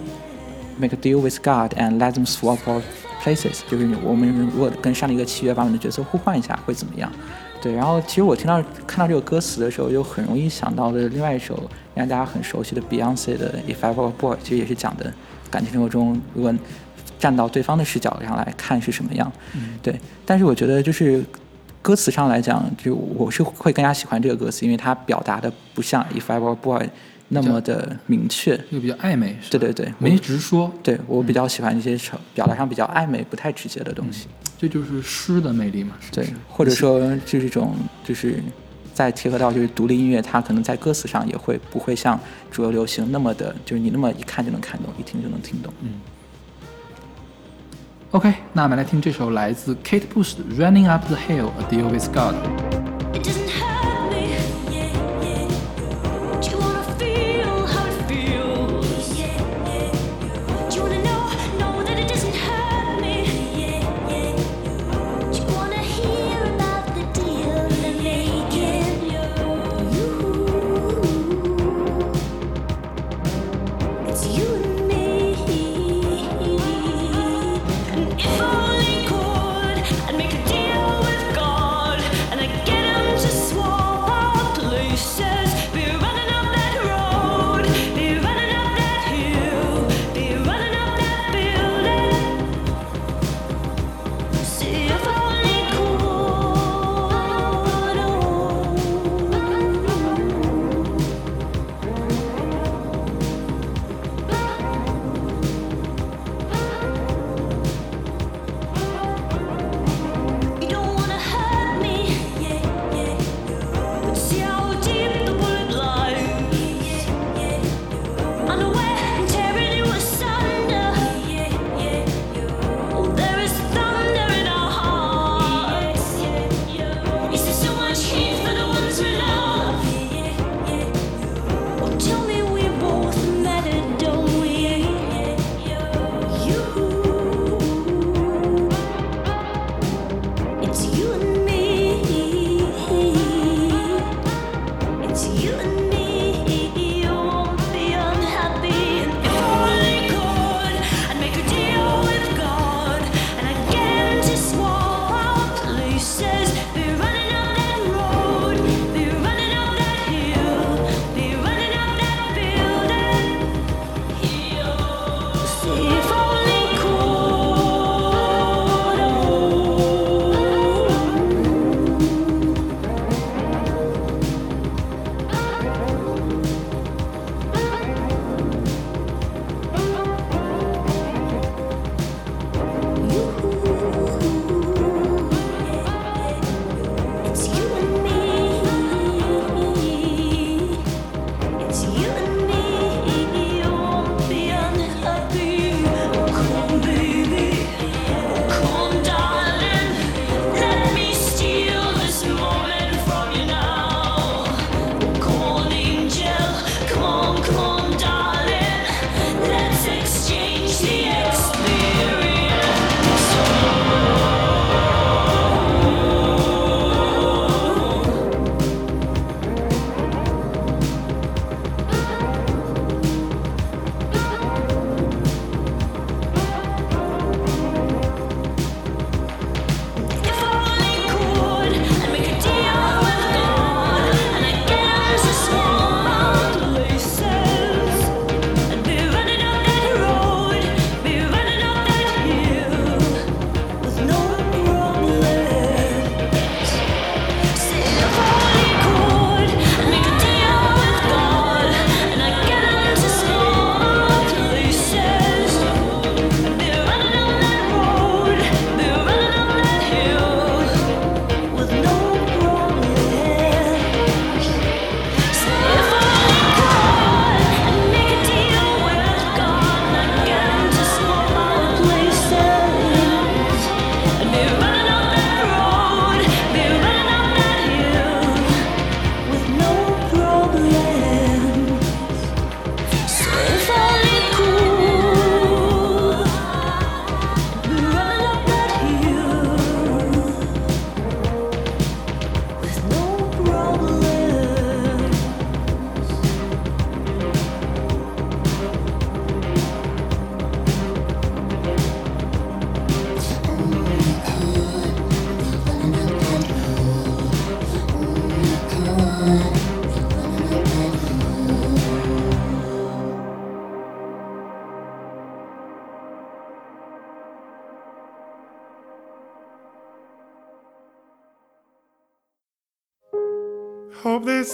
[0.79, 2.83] ，make a deal with God and let them swap our
[3.23, 7.11] places，就是我们如果跟上帝一个契约，把我们的角色互换一下，会怎么样？
[7.63, 15.13] 对，然后其实我听到看到这个歌词的时候，就很容易想到的另外一首让大家很熟悉的 Beyonce 的《If I Were a Boy》，其实也是讲的
[15.51, 16.55] 感情生活中，如果
[17.19, 19.31] 站到对方的视角上来看是什么样。
[19.83, 21.23] 对，但是我觉得就是
[21.83, 26.81] 歌词上来讲，就我是会更加喜欢这个歌词，因为它表达的不像《If I Were Boy》
[27.29, 28.59] 那么的明确。
[28.71, 34.27] 又比较暧昧，对对对，没直说，对我比较喜欢一些表表达上比较暧昧、不太直接的东西。
[34.59, 35.95] 这就是诗的魅力嘛。
[36.13, 37.75] 对，或者说就是这种
[38.05, 38.43] 就是
[38.93, 42.21] 再贴合到就是独立音乐，它可能在歌词上也会不会像
[42.51, 45.73] 主流流行那么的，就是你那么一看就能看懂，一听就能听懂。
[48.12, 52.36] OK，那我们来听这首来自 Kate Bush 的《Running Up the Hill: A Deal with God》。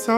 [0.07, 0.13] 好，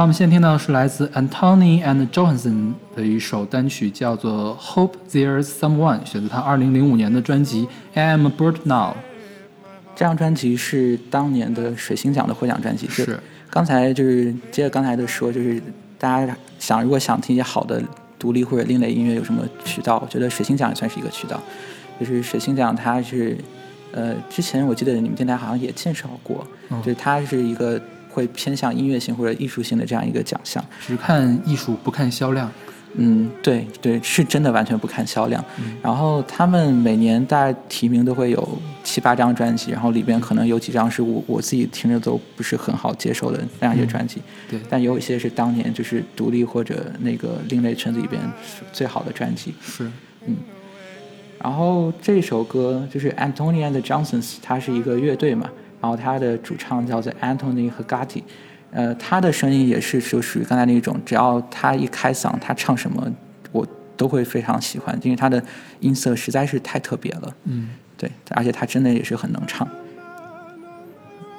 [0.00, 8.92] 我们现在听到的是来自 Anthony and Johansson 的一首单曲，叫做《Hope There's Someone》，选择他2005年的专辑《I Am a Bird Now》。
[9.94, 12.88] 这张专辑是当年的水星奖的获奖专辑。
[12.88, 13.20] 是
[13.50, 15.60] 刚才就是接着刚才的说，就是
[15.98, 17.82] 大家想如果想听一些好的
[18.18, 19.98] 独立或者另类音乐，有什么渠道？
[20.02, 21.38] 我觉得水星奖也算是一个渠道。
[22.00, 23.36] 就是水星奖，它是
[23.92, 26.46] 呃之前我记得你们电台好像也介绍过，
[26.82, 30.64] 就是它是一个会偏向音乐性或者艺术性的这样一个奖项。
[30.86, 32.50] 只看艺术不看销量。
[32.94, 35.44] 嗯，对对，是真的完全不看销量。
[35.82, 44.22] 然后他们每年大概提名都会有七八张专辑，然后里边可能有几张是我我自己听着都不是很好接受的那样一些专辑。
[44.48, 48.20] 对，但有一些是当年就是独立或者那个另类圈子里边
[48.72, 49.54] 最好的专辑。
[49.60, 49.84] 是，
[50.26, 50.34] 嗯。
[51.42, 55.48] 然后这首歌就是 Anthony and Johnsons，他是一个乐队嘛，
[55.80, 58.22] 然后他的主唱叫做 Anthony 和 Gatti。
[58.70, 63.10] 呃，他的声音也是就属于刚才那种，只要他一开嗓，他唱什么
[63.50, 63.66] 我
[63.96, 65.42] 都会非常喜欢，因为他的
[65.80, 67.34] 音色实在是太特别了。
[67.44, 69.66] 嗯，对，而且他真的也是很能唱，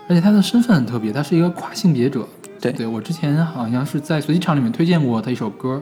[0.07, 2.27] 而且他的身份很特别，他是一个跨性别者。
[2.59, 5.81] 对，对我之前好像是在随机场里面推荐过他一首歌，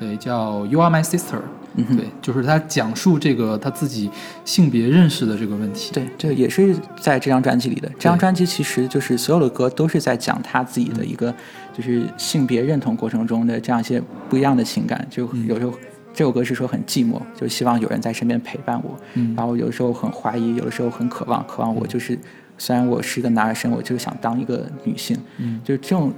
[0.00, 1.36] 对，叫《You Are My Sister》。
[1.76, 4.10] 嗯哼对，就是他讲述这个他自己
[4.44, 5.92] 性别认识的这个问题。
[5.92, 7.88] 对，这也是在这张专辑里的。
[7.90, 11.32] 这张专辑其实就是所有的歌都是在讲他自己的一个，
[11.72, 15.06] 就是性别认同过程中的这样一些不一样的情感。
[15.08, 15.72] 就有时候
[16.12, 18.98] 这首歌是说很寂寞，就希望有人在身边陪伴我。
[19.14, 22.18] 嗯然后有的时候很怀疑，有的时候很渴望，渴望我就是
[22.58, 25.16] 虽然我是一个男儿身，我就是想当一个女性。
[25.38, 26.12] 嗯就是这种，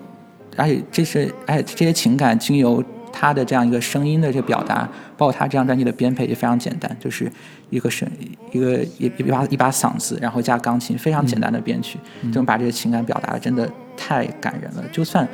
[0.56, 7.30] 而且这是，而且这些情感经由他的这样一个声音的这个表达，包括他这张专辑的编配也非常简单，就是
[7.70, 8.08] 一个声
[8.50, 14.82] 一个一一把一把嗓子，然后加钢琴，非常简单的编曲，就能把这个情感表达的真的太感人了。
[14.90, 15.28] 就算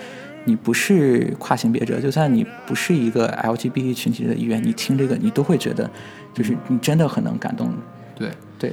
[0.44, 5.88] 你不是跨性别者，就算你不是一个 LGBT 群体的一员，你听这个你都会觉得，
[6.34, 7.72] 就是你真的很能感动。
[8.16, 8.72] 对，对，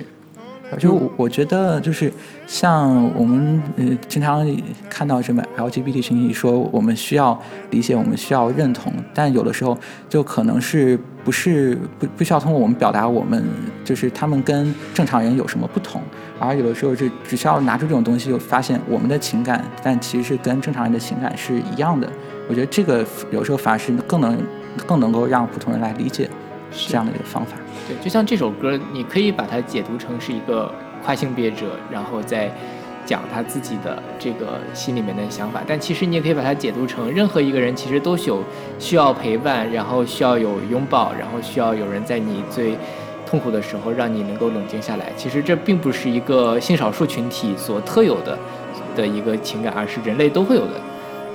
[0.78, 2.12] 就我我觉得就是
[2.48, 4.46] 像我们呃经常
[4.90, 7.40] 看到什么 LGBT 群体说我们需要
[7.72, 9.78] 理解，我们需要认同，但有的时候
[10.10, 13.44] 就可能是不是不不需要通过我们表达我们
[13.84, 16.02] 就是他们跟正常人有什么不同，
[16.40, 22.10] 而有的时候是只需要拿出这种东西，就发现我们的情感，但其实是跟正常人的情感是一样的。
[22.48, 24.38] 我觉得这个有时候反而是更能
[24.86, 26.30] 更能够让普通人来理解
[26.72, 27.58] 这样的一个方法。
[27.88, 30.74] 对，就像这首歌，你可以把它解读成是一个
[31.04, 32.52] 跨性别者，然后再
[33.06, 35.62] 讲他自己的这个心里面的想法。
[35.68, 38.42] 但其实你也可以把它解读成，任何一个人其实都有
[38.80, 42.76] 需要陪伴，然后需要有拥抱，然后需要有人在你最
[43.28, 45.12] 痛苦的时候让你能够冷静下来。
[45.16, 48.38] 其实这并不是一个性少数群体所特有的
[48.96, 50.72] 的一个情感，而是人类都会有的。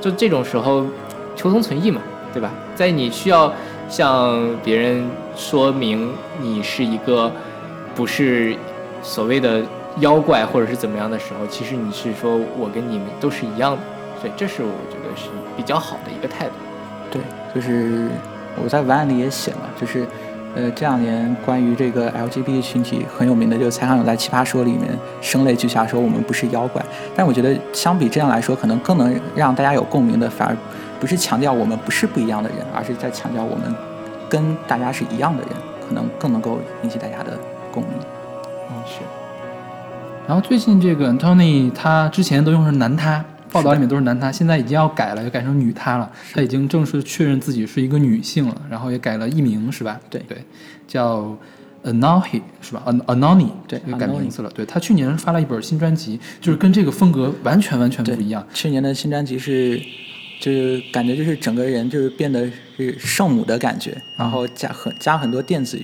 [0.01, 0.85] 就这种时候，
[1.37, 2.01] 求同存异嘛，
[2.33, 2.51] 对吧？
[2.75, 3.53] 在你需要
[3.89, 5.05] 向别人
[5.41, 7.33] 说明你是一个
[7.95, 8.55] 不是
[9.03, 9.63] 所谓的
[10.01, 13.79] 妖怪或者是怎么样的时候，其实你是说我跟你们都是一样的，
[14.21, 16.53] 所以这是我觉得是比较好的一个态度。
[17.11, 17.23] 对，
[17.55, 18.09] 就是
[18.63, 20.07] 我在文案里也写了，就是
[20.55, 24.91] 呃这两年关于这个 LGBT 群体很有名的，就是蔡康永在《奇葩说》里面
[25.23, 26.85] 声泪俱下说我们不是妖怪，
[27.17, 30.57] 但我觉得相比这样来说，可能更能让大家有共鸣的，反而
[31.01, 33.75] 不是强调我们不是不一样的人，而是在强调我们
[34.31, 35.51] 跟大家是一样的人，
[35.87, 37.39] 可能更能够引起大家的
[37.73, 37.93] 共鸣。
[38.71, 39.01] 嗯，是。
[40.27, 46.09] 然后最近这个 Tony 他之前都用是男他，报道里面都是男他，现在已经要改了，要改成女他了。
[46.33, 49.99] 他已经正式确认自己是一个女性了，然后也改了艺名是吧？
[50.09, 50.39] 对对，
[50.87, 51.37] 叫
[51.83, 54.51] Anohi 是吧？An Anoni 对又改名字了。
[54.55, 58.47] 对他去年发了一本新专辑，就是跟这个风格完全完全不一样。
[58.55, 59.81] 去年的新专辑是，
[60.41, 65.79] 就是感觉就是整个人就是变得是圣母的感觉，然后加很加很多电子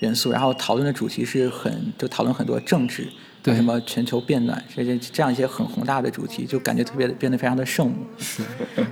[0.00, 3.08] 元素，然后讨论的主题是很就讨论很多政治，
[3.42, 7.96] 对什么全球变暖这些这样一些很宏大的主题，就感觉特别变得非常的圣母。
[8.18, 8.42] 是，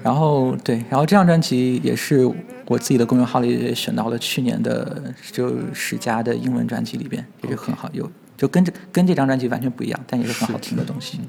[0.03, 2.25] 然后对，然后这张专辑也是
[2.67, 11.21] 我自己的公众号里也选到了去年的就十佳的英文专辑里边，也是很好有就跟这跟这张专辑完全不一样，但也是很好听的东西。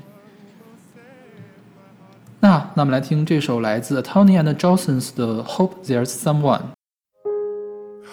[2.40, 6.62] 那那我们来听这首来自 Tony and Johnsons 的 Hope There's Someone。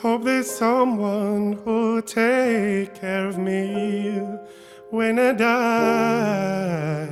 [0.02, 4.22] Hope there's someone who'll take care of me
[4.92, 7.08] when I die.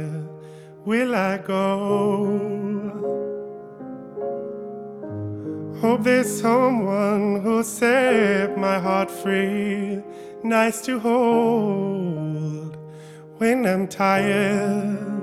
[0.86, 2.39] Will I go?
[5.82, 10.02] Hope there's someone who'll set my heart free,
[10.43, 12.41] nice to hold.
[13.41, 15.14] when I'm tired.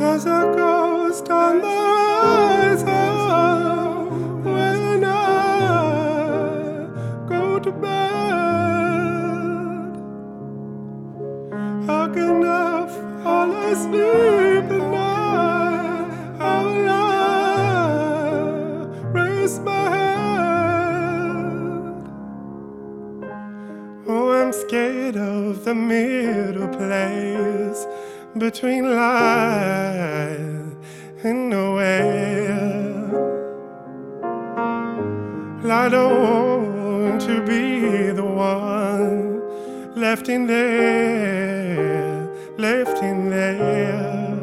[0.00, 1.68] There's a ghost on the
[2.24, 2.88] horizon
[4.42, 6.88] when I
[7.28, 7.90] go to bed.
[11.86, 12.86] How can I
[13.22, 16.08] fall asleep at night?
[16.38, 17.02] How will I
[19.12, 20.80] raise my head?
[24.08, 27.86] Oh, I'm scared of the middle place
[28.38, 30.74] between life
[31.24, 32.70] and nowhere.
[35.70, 39.40] I don't want to be the one
[39.94, 42.28] left in there,
[42.58, 44.36] left in there.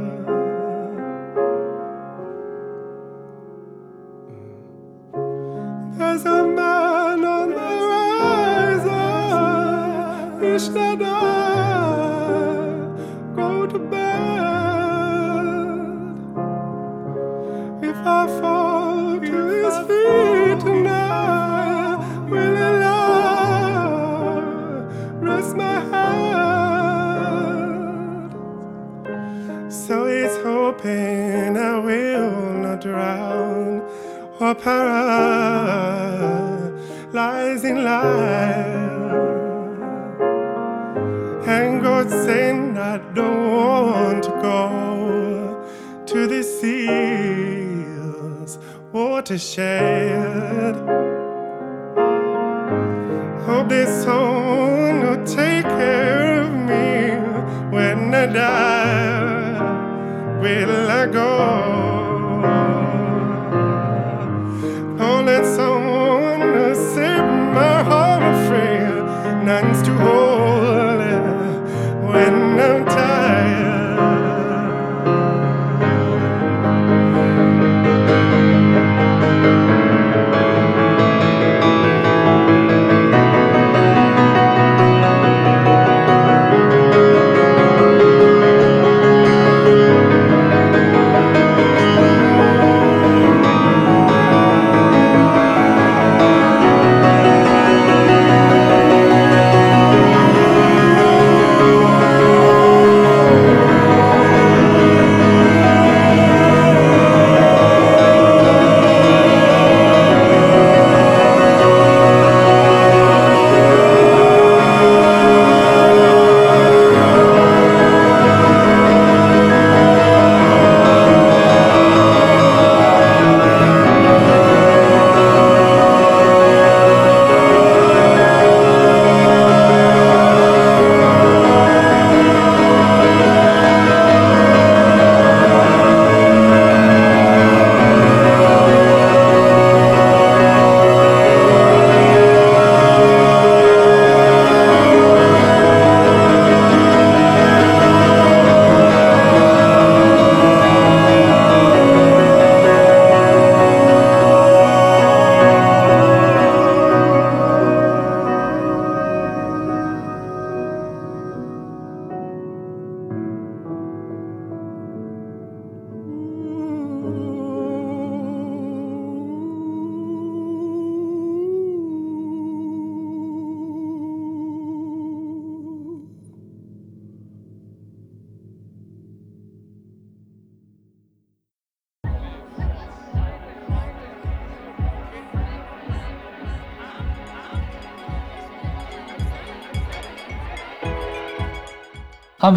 [5.98, 7.60] There's a man on the
[8.80, 9.00] horizon.
[10.40, 11.02] Wish that
[32.80, 33.82] drown
[34.40, 34.84] or paralyze
[37.64, 38.98] in life.
[41.48, 45.66] And God saying I don't want to go
[46.06, 48.58] to the seas
[48.92, 50.76] watershed.
[53.46, 57.16] Hope there's someone who'll take care of me
[57.76, 60.42] when I die.
[60.42, 61.87] Will I go?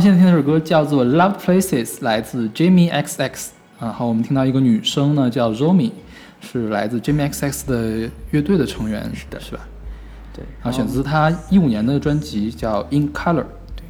[0.01, 3.49] 们现在听这首歌叫做《Loved Places》，来自 Jimmy XX。
[3.79, 5.91] 然后我们听到一个女生呢，叫 Romy，
[6.41, 9.61] 是来自 Jimmy XX 的乐队的成员，是的，是吧？
[10.35, 13.43] 对，然后，选自他一五年的专辑叫《In Color》。
[13.77, 13.85] 对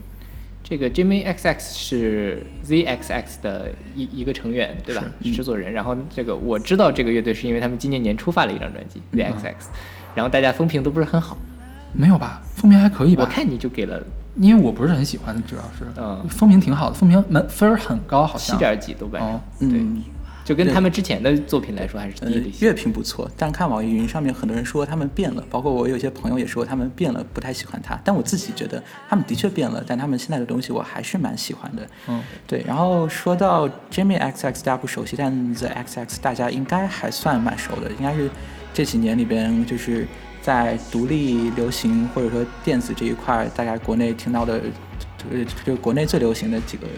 [0.64, 5.04] 这个 Jimmy XX 是 ZXX 的一一个成员，对吧？
[5.22, 5.72] 制作人。
[5.72, 9.54] 然后这个我知道这个乐队是因为他们今年年初发了一张专辑 ZXX，
[10.16, 11.38] 然后大家风评都不是很好。
[11.92, 12.42] 没有吧？
[12.56, 13.22] 风评还可以吧？
[13.22, 14.02] 我看你就给了
[14.37, 20.03] 因为我不是很喜欢，主要是，嗯风评挺好的，风评满分儿很高，好像七点几豆瓣上哦，对，嗯，
[20.45, 22.66] 就跟他们之前的作品来说还是呃低了一，些。
[22.66, 27.99] 乐评不错，但看网易云上面很多人说他们变了，包括我有些朋友也说他们变了，不太喜欢他。
[28.05, 31.87] 但我自己觉得他们的确变了，但他们现在的东西我还是蛮喜欢的。
[32.09, 32.64] 嗯，对。
[32.66, 38.31] 然后说到 Jimmy XX 大家不熟悉，但 The XX 大家应该还算蛮熟的，应该是
[38.72, 40.07] 这几年里边就是。
[40.51, 44.61] 在独立流行或者说电子这一块儿，大概国内听到的，
[45.30, 46.88] 呃，就是国内最流行的几个，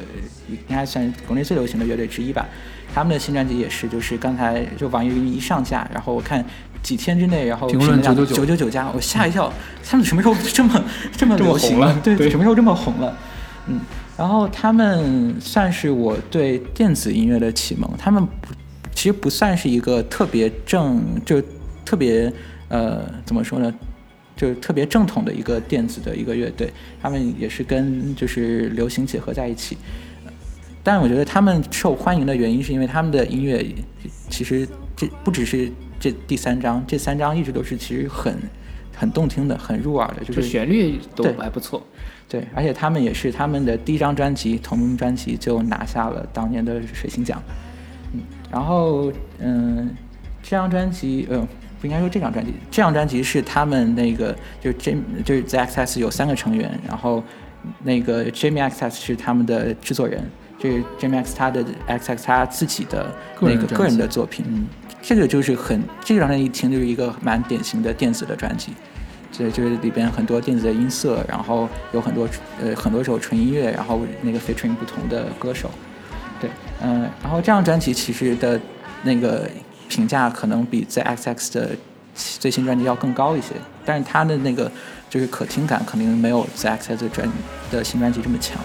[0.49, 2.49] 应该算国内最流行的乐队之一吧。
[2.95, 6.43] 他们的新专辑也是，就是刚才就网易云一上架，然后我看
[6.83, 9.53] 几天之内，然后评论999九九九加，我吓一跳，
[9.85, 10.85] 他们什么时候这么
[11.15, 13.15] 这么流行红了对，对什么时候这么红了？
[13.67, 13.79] 嗯，
[14.17, 18.55] 然后他们算是我对电子音乐的启蒙，他们不
[18.95, 21.43] 其实不算是一个特别正，就
[21.85, 22.33] 特别
[22.73, 23.73] 呃怎么说呢，
[24.35, 29.77] 就是特别正统的一个电子的一个乐队，他们也是跟就是流行结合在一起。
[30.83, 33.65] 但我觉得他们受欢迎的原因是因为他们的音乐
[34.29, 34.67] 其实
[34.97, 35.71] 这不只是
[36.01, 38.35] 这第三章，这三章一直都是其实很
[38.97, 41.87] 很动听的，很入耳的，就就是旋律都还不错。
[42.29, 47.41] 对，而且他们也是他们的第一张专辑同名专辑就拿下了当年的水星奖。
[48.15, 48.21] 嗯，
[48.51, 49.95] 然后嗯，
[50.43, 51.47] 这张专辑呃
[51.83, 57.21] 不应该说这张专辑，这张专辑是他们那个就是 J 就是 ZXX 有三个成员，然后
[57.83, 60.25] 那个 Jamie XX 是他们的制作人，
[60.61, 64.45] 这是 Jamie X 他的 XX 他自己的个人专那个个人的作品。
[64.49, 64.65] 嗯，
[65.03, 68.73] 这个就是很这张专辑一听就是一个蛮典型的电子的专辑。
[69.33, 72.29] 这就是里边很多电子的音色，然后有很多
[72.63, 75.69] 呃很多首纯音乐，然后那个 featuring 不同的歌手，
[76.39, 76.49] 对，
[76.83, 78.61] 嗯、然后这张专辑其实的
[79.03, 79.51] 那个
[79.89, 81.71] 评价可能比 ZXX 的
[82.15, 83.49] 最新专辑要更高一些，
[83.85, 84.71] 但是它的那个
[85.09, 87.29] 就是可听感肯定没有 ZXX 的专
[87.71, 88.61] 的新专辑这么强。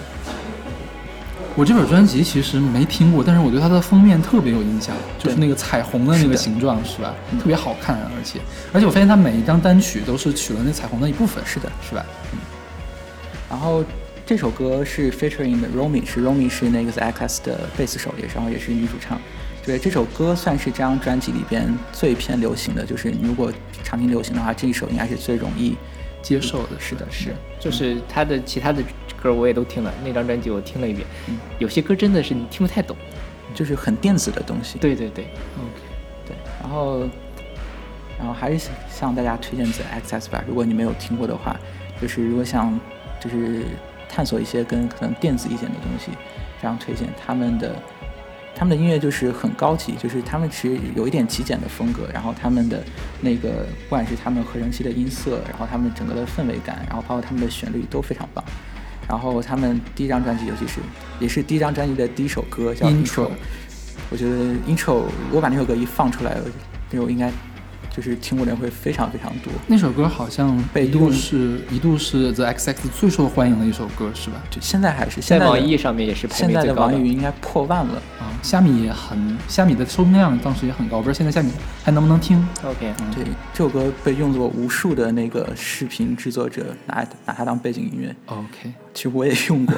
[1.56, 7.12] 我这本专辑其实没听过，但是我对它的封面特别有印象，就是那个彩虹的那个形状，是吧？
[7.40, 8.38] 特别好看，而且
[8.72, 12.06] 而且我发现它每一张单曲都是取了那彩虹的一部分，是的，是吧？
[12.32, 12.38] 嗯
[13.50, 13.82] 然后
[14.26, 19.18] 这首歌是 featuring 的 Romy，是 Romy 是那个 ZXX 的贝斯手，也是然后也是女主唱。
[19.68, 23.52] 对，这首歌算是这张专辑里边最偏流行的，就是你如果
[23.84, 25.76] 常听流行的话，这一首应该是最容易
[26.22, 27.34] 接受的是的，是。
[27.60, 28.82] 就是他的其他的
[29.22, 31.06] 歌我也都听了，那张专辑我听了一遍，
[31.58, 32.96] 有些歌真的是你听不太懂。
[33.54, 34.78] 就是很电子的东西。
[34.78, 35.26] 对对对，
[36.24, 37.00] 对，然后，
[38.18, 40.42] 然后还是向大家推荐 The XS 吧。
[40.48, 41.54] 如果你没有听过的话，
[42.00, 42.80] 就是如果想
[43.20, 43.64] 就是
[44.08, 46.10] 探索一些跟可能电子一点的东西，
[46.58, 47.76] 非常推荐他们的。
[48.58, 52.82] 他们的音乐就是很高级，就是他们其实有一点极简的风格，然后他们的
[53.20, 58.44] 那个不管是他们合成器的音色，然后他们整个的氛围感，然后包括他们的旋律都非常棒。
[59.08, 60.80] 然后他们第一张专辑，尤其是
[61.20, 63.30] 也是第一张专辑的第一首歌叫 Intro
[64.10, 64.36] 我觉得
[64.66, 66.36] intro 我把那首歌一放出来，
[66.90, 67.30] 那首应该
[67.98, 69.52] 就是听过的人会非常非常多。
[69.66, 74.40] 那首歌好像被一度是一度是 The XX 最受欢迎的一首歌，是吧？
[74.48, 76.92] 就现在还是在现在的网易上面也是排现在的名最高的。
[76.92, 78.00] 网易云应该破万了。
[78.20, 81.50] 啊，虾米也很，虾米的收听量当时也很高，不知道现在虾米
[81.82, 88.14] 还能不能听？OK，对，这首歌被用作无数的那个视频制作者拿拿它当背景音乐。
[88.26, 89.74] OK，其实我也用过，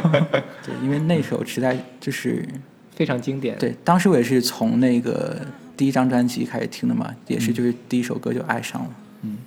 [0.64, 2.48] 对，因为那首实在就是
[2.96, 3.58] 非常经典。
[3.58, 5.42] 对，当时我也是从那个
[5.78, 8.90] 第一张专辑开始听的嘛，也是就是第一首歌就爱上了。
[9.22, 9.38] 嗯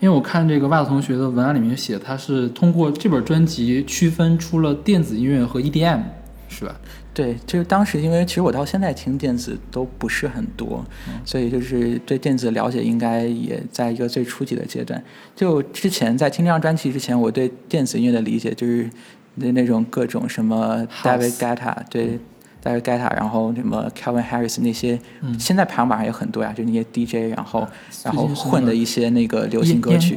[0.00, 6.00] 因为我看这个袜子同学的文案里面写，他是通过这本专辑区分出了电子音乐和 EDM，
[6.48, 6.74] 是吧？
[7.14, 10.84] 对，就是当时因为其实我到现在听电子都不是很多，
[11.24, 15.00] 所以就是对电子的了解应该也在一个最初级的阶段。
[15.36, 18.90] 就之前在听这张专辑之前，我对电子音乐的理解就是
[19.36, 22.18] 那那种各种什么 David Guetta 对。
[22.62, 24.98] David Guetta，然后什么 Kevin Harris 那些，
[25.38, 27.66] 现在排行榜上有很多呀，就那些 DJ，然后
[28.04, 30.14] 然后混的一些那个流行歌曲。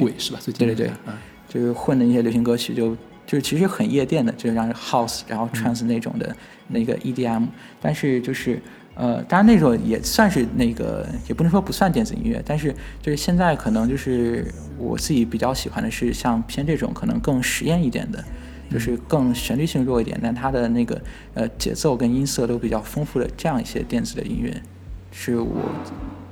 [0.52, 0.90] 对对对。
[1.06, 1.14] 嗯
[1.48, 2.94] 就是混的一些流行歌曲就，
[3.24, 6.36] 就是其实很夜店的，就是让 house 然后 trance 那种的
[6.68, 7.46] 那个 EDM，、
[7.80, 8.60] 但是就是
[8.94, 18.22] 呃，当然那种也算是那个，也不能说不算电子音乐，但是就是现在可能就是我自己比较喜欢的是像偏这种可能更实验一点的。
[18.70, 21.00] 就是更旋律性弱一点，但它的那个
[21.34, 24.62] 呃节奏跟音色都比较丰富的这样一些电子的音乐，
[25.10, 25.62] 是我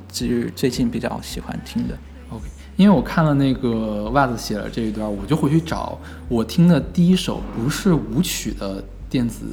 [0.09, 1.97] 就是最近比较喜欢听的。
[2.31, 2.45] OK，
[2.77, 9.47] 因为我看了那个袜子写了这一段，我就回去找我听的第一首不是舞曲的电子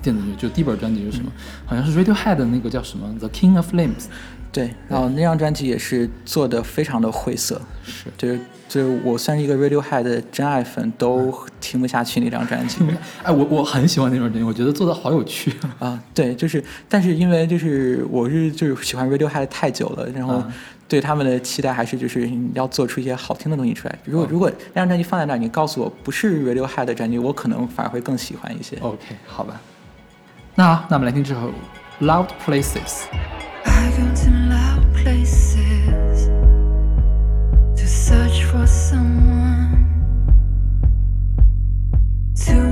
[0.00, 1.32] 电子乐，就第一本专辑是什么？
[1.64, 3.88] 好像是 Radiohead 的那个叫什么《The King of Limbs》。
[4.52, 8.38] 对，然后那张专辑也是做的非常的晦涩，是就是
[8.72, 11.30] 就是我算是一个 Radiohead 的真爱粉，都
[11.60, 12.78] 听不下去那张专辑
[13.22, 15.52] 哎，我我很喜欢那张专辑，我觉得做的好有趣。
[15.78, 16.02] 啊。
[16.14, 20.52] 对，就是但是因为就是我是就是喜欢 Radiohead 太久了，然后啊
[20.88, 23.98] 对他们的期待还是就是你要做出一些好听的东西出来。
[24.06, 28.78] 如果如果那张专辑放在那儿，你告诉我不是 Radiohead 的专辑，我可能反而会更喜欢一些。
[28.80, 29.60] OK，好吧。
[30.54, 31.40] 那好，那我们来听这首
[32.06, 33.04] 《Loud Places》。
[33.64, 34.41] I go to loud places
[38.66, 39.86] someone
[42.36, 42.71] to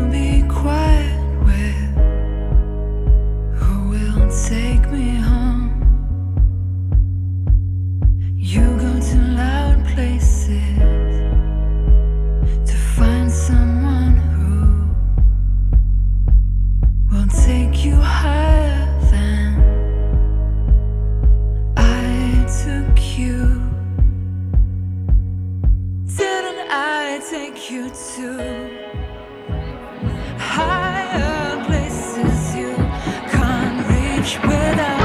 [27.31, 28.28] take you to
[30.36, 32.74] higher places you
[33.31, 35.00] can't reach without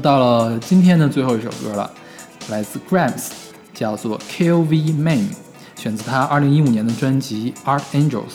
[0.00, 1.90] 又到了今天的最后一首歌了，
[2.48, 3.26] 来自 Grams，
[3.74, 5.28] 叫做 KOV Man，
[5.76, 8.32] 选自他2015年的专辑 Art Angels。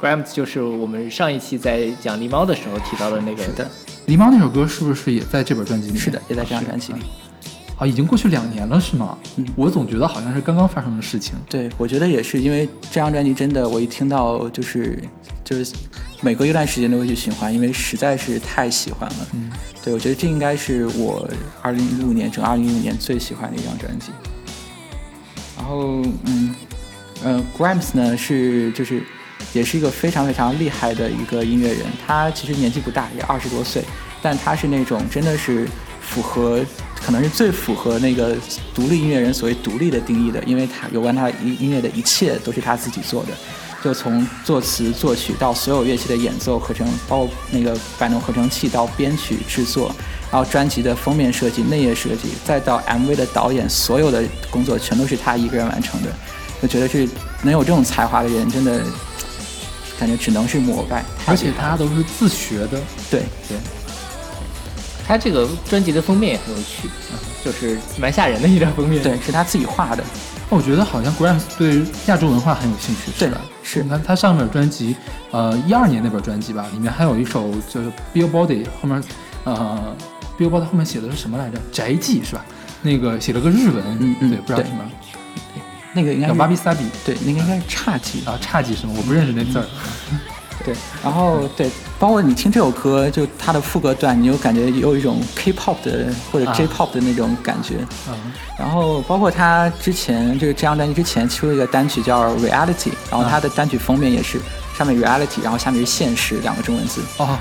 [0.00, 3.70] Grams 就是我们上一期在讲狸猫的时候提到的那个，是的，
[4.06, 5.98] 狸猫那首歌是不是也在这本专辑里？
[5.98, 7.00] 是的，也在这张专辑里。
[7.82, 9.18] 啊，已经过去两年了是吗？
[9.36, 11.34] 嗯我总觉得好像是刚刚发生的事情。
[11.50, 15.02] 对，我觉得也是，因为这张专辑真的，我一听到就是
[15.44, 15.74] 就是
[16.20, 19.16] 每隔一段时间都会去循环，因为实在是太喜欢了。
[19.32, 19.50] 嗯，
[19.82, 21.28] 对，我觉得这应该是我
[21.60, 24.12] 二零一五年整二零一五年最喜欢的一张专辑。
[25.56, 26.54] 然后嗯
[27.24, 29.02] 呃，Grimes 呢是就是
[29.52, 33.82] 也是一个非常非常厉害的一个音乐人，他其实年纪不大，也二十多岁，
[34.22, 35.66] 但他是那种真的是
[36.00, 36.64] 符合。
[37.04, 38.36] 可能是最符合那个
[38.74, 43.30] 独立音乐人所谓独立的定义的，因为他有关他音音乐的一切都是他自己做的，
[43.82, 49.94] 就从作词作曲到所有乐器的演奏合成，包括那个摆弄合成器到编曲制作，
[50.30, 56.08] 然后专辑的封面设计、内页设计，再到 MV 的导演，所有的工作全都是他一个人完成的。
[56.60, 57.08] 我觉得是
[57.42, 58.80] 能有这种才华的人，真的
[59.98, 61.04] 感觉只能是膜拜。
[61.26, 62.80] 而且他都是自学的，
[63.10, 63.58] 对对，
[65.06, 69.02] 他这个专辑的封面也很有趣，嗯就是蛮吓人的一张封面。
[69.02, 70.04] 对，是他自己画的。
[70.48, 73.40] 我觉得好像 Grimes 对亚洲文化很有兴趣，对是吧？
[73.62, 74.94] 是你看他上面专辑，
[75.30, 79.02] 呃，一二年那本专辑吧，里面还有一首就是 Bill Body 后面，
[79.44, 79.96] 呃
[80.38, 81.58] ，Bill Body 后面写的是什么来着？
[81.72, 82.44] 宅记是吧？
[82.82, 84.84] 那个写了个日文，嗯嗯对，不知道什么，
[85.94, 88.28] 那个应该是叫巴比萨比对，那个应该是侘寂。
[88.28, 88.94] 啊，侘寂什么？
[88.96, 89.64] 我不认识那字儿。
[90.64, 97.76] 对，然后对，包括你听这首歌，就它的副歌段，你有感觉有一种 K-pop 的或者啊 J-pop 的那种感觉。
[98.08, 98.14] 嗯，
[98.58, 104.38] 然后包括他之前就是这张专辑之前出了一个单曲叫 Reality，然后他的单曲封面也是
[104.76, 107.00] 上面 Reality，然后下面是现实两个中文字。
[107.18, 107.36] 哦，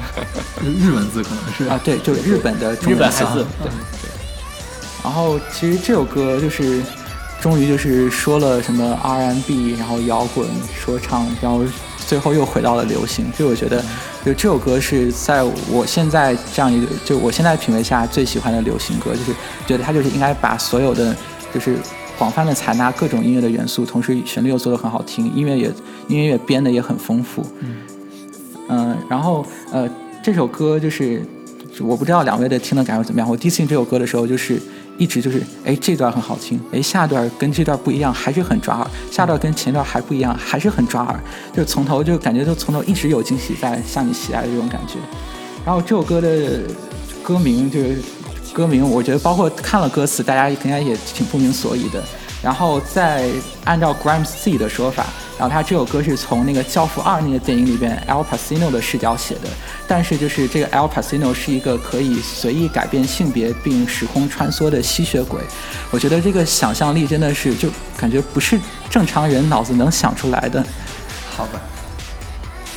[0.62, 3.24] 日文字可能是啊，对，就是日本的中文字。
[3.62, 4.12] 对，对。
[5.04, 6.82] 然后其实这首歌就是
[7.42, 10.48] 终于就是说了什么 R&B，然后摇滚、
[10.80, 11.64] 说唱，然后
[12.06, 13.26] 最后又回到了流行。
[13.38, 13.82] 就我觉得，
[14.26, 19.32] 就这首歌是在我现在这样一个就我现在品味下最喜欢的流行歌，就是
[19.66, 21.16] 觉得它就是应该把所有的
[21.54, 21.78] 就是
[22.18, 25.68] 广泛的采纳各种音乐的元素，同时旋律又做得很好听，音乐也
[26.08, 27.46] 音乐也编的也很丰富。
[28.68, 29.90] 嗯，然后呃，
[30.24, 31.26] 这首歌就是
[31.80, 33.30] 我不知道两位的听的感受怎么样。
[33.30, 34.62] 我第一次听这首歌的时候，就是
[34.98, 41.20] 一直就是，哎，这段很好听，哎，下段跟这段不一样，还是很抓耳；下段跟前段还不一样，还是很抓耳。
[41.56, 44.96] 就从头就感觉就从头一直有惊喜在向你袭来的这种感觉。
[45.66, 46.62] 然后这首歌的
[47.24, 47.98] 歌名就是
[48.54, 52.04] 歌名，我觉得包括看了歌词，大家应该也挺不明所以的。
[52.42, 53.30] 然后再
[53.66, 55.06] 按照 Grimes 自己的说法，
[55.38, 59.50] 然后他这首歌是从那个《教父二》那个电影里边 Al Pacino 的视角写的，
[59.88, 65.40] 但是就是这个 Al Pacino 是一个可以随意改变性别并时空穿梭的吸血鬼，
[65.92, 68.60] 我觉得这个想象力真的是就感觉不是
[68.90, 70.64] 正常人脑子能想出来的。
[71.30, 71.62] 好吧，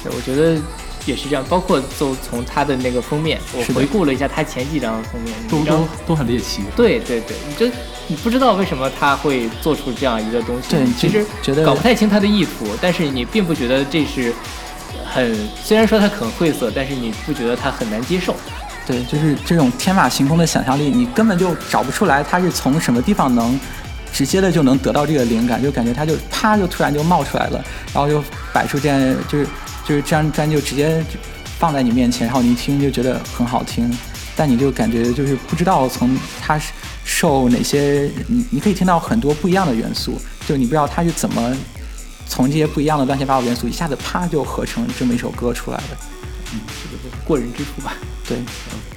[0.03, 0.61] 对，我觉得
[1.07, 1.45] 也是这样。
[1.49, 6.63] 包括就从他的那个封面，我回顾了一下他前几张封面，都都都很猎奇。
[6.77, 7.71] 对对对，你这
[8.07, 14.33] 你不知道为什么他会做出这样一个东西，对你其实觉得搞不太清他的意图，但是你并不觉得这是
[15.05, 18.35] 很，虽然说他很晦涩，但是你不觉得他很难接受。
[18.87, 23.59] 对，就是这种天马行空的想象力，你根本就找不出来他是从什么地方能
[24.13, 27.65] 直接的就能得到这个灵感，就感觉他就啪就突然就冒出来了，
[27.95, 28.23] 然后就
[28.53, 29.47] 摆出这样就是
[29.87, 31.05] 就是这张专辑就直接
[31.59, 33.91] 放在你面前，然后你一听就觉得很好听，
[34.35, 36.73] 但你就感觉就是不知道从它是
[37.05, 41.57] 受哪些，你你可以听到很多不一样的元素，就你不知道它是怎么
[42.27, 45.97] 从这些不一样的乱七八糟元素一下子啪就合成这么一首歌出来的。
[46.55, 47.95] 嗯，这个过人之处吧。
[48.27, 48.39] 对，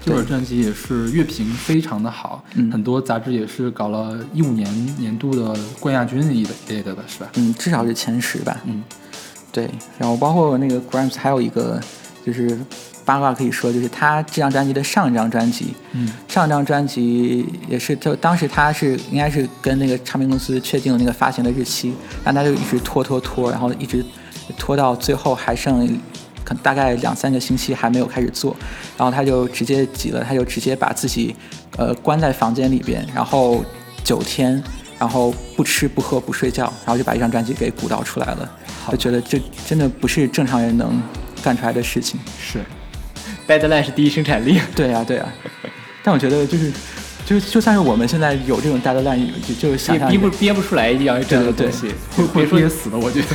[0.05, 7.29] 这本专辑也是乐评非常的好，嗯很多杂志也是搞了一五年年度的冠亚军一类一类的吧，是吧？
[7.33, 8.57] 嗯，至少是前十吧。
[8.63, 8.81] 嗯，
[9.57, 9.67] 对，
[9.97, 11.81] 然后包括那个 Grimes 还有一个
[12.23, 12.55] 就是
[13.03, 21.91] 八卦可以说，就是他这张专辑的上一张专辑，嗯，上一张专辑也是就当时他是应该是跟那个唱片公司确定了那个发行的日期，
[22.23, 24.05] 但他就一直拖拖拖，然后一直
[24.59, 25.99] 拖到最后还剩。
[26.43, 28.55] 可大概两三个星期还没有开始做，
[28.97, 31.35] 然后他就直接急了，他就直接把自己，
[31.75, 33.61] 呃，关在房间里边，然后
[34.01, 34.63] 九天，
[34.99, 38.49] 然后不吃不喝不睡觉，然后就把一张专辑给鼓捣出来了。
[38.89, 41.01] 就觉得这真的不是正常人能
[41.43, 42.19] 干出来的事情。
[42.39, 42.59] 是
[43.47, 45.25] ，Deadline 是第一生产力，对呀、对呀、
[46.03, 46.71] 但我觉得就是，
[47.25, 51.93] 就就算是我们现在有这种 deadline，就就想象也逼不憋不出来一样这样的东西。
[52.15, 53.27] 会会憋死的，我觉得。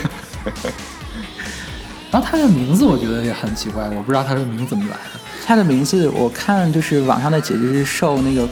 [2.10, 5.20] 然后他的名字我觉得也很奇怪，我不知道他这个名字怎么来的。
[5.44, 8.48] 他的名字，我看就是网上的解释是受那个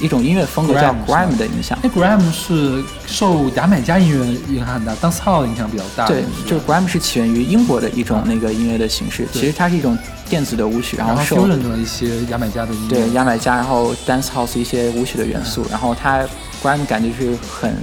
[0.00, 1.78] 一种音乐风格叫 Grime 的影响。
[1.82, 6.06] 那 Grime 是受牙买加音乐影响很大，dance hall 影响比较大。
[6.06, 9.96] 对，就 grime 是起源于英国的一种那个音乐的形式，其实它是一种
[10.28, 12.96] 电子的舞曲，然然后后受一些牙买加的音乐。
[12.96, 16.24] 对牙买加，然后 dance house 一些舞曲的元素，然后它
[16.62, 17.74] grime 感觉是很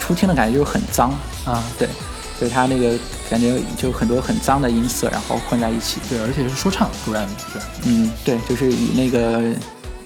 [0.00, 1.10] 初听的感觉就是很脏，
[1.44, 1.88] 啊，对，
[2.40, 2.92] 就是它那个
[3.28, 5.98] 感觉就很多很脏的音色，然后混在一起。
[6.08, 7.26] 对，而且是说唱 Grime。
[7.84, 9.52] 嗯，对，就是以那个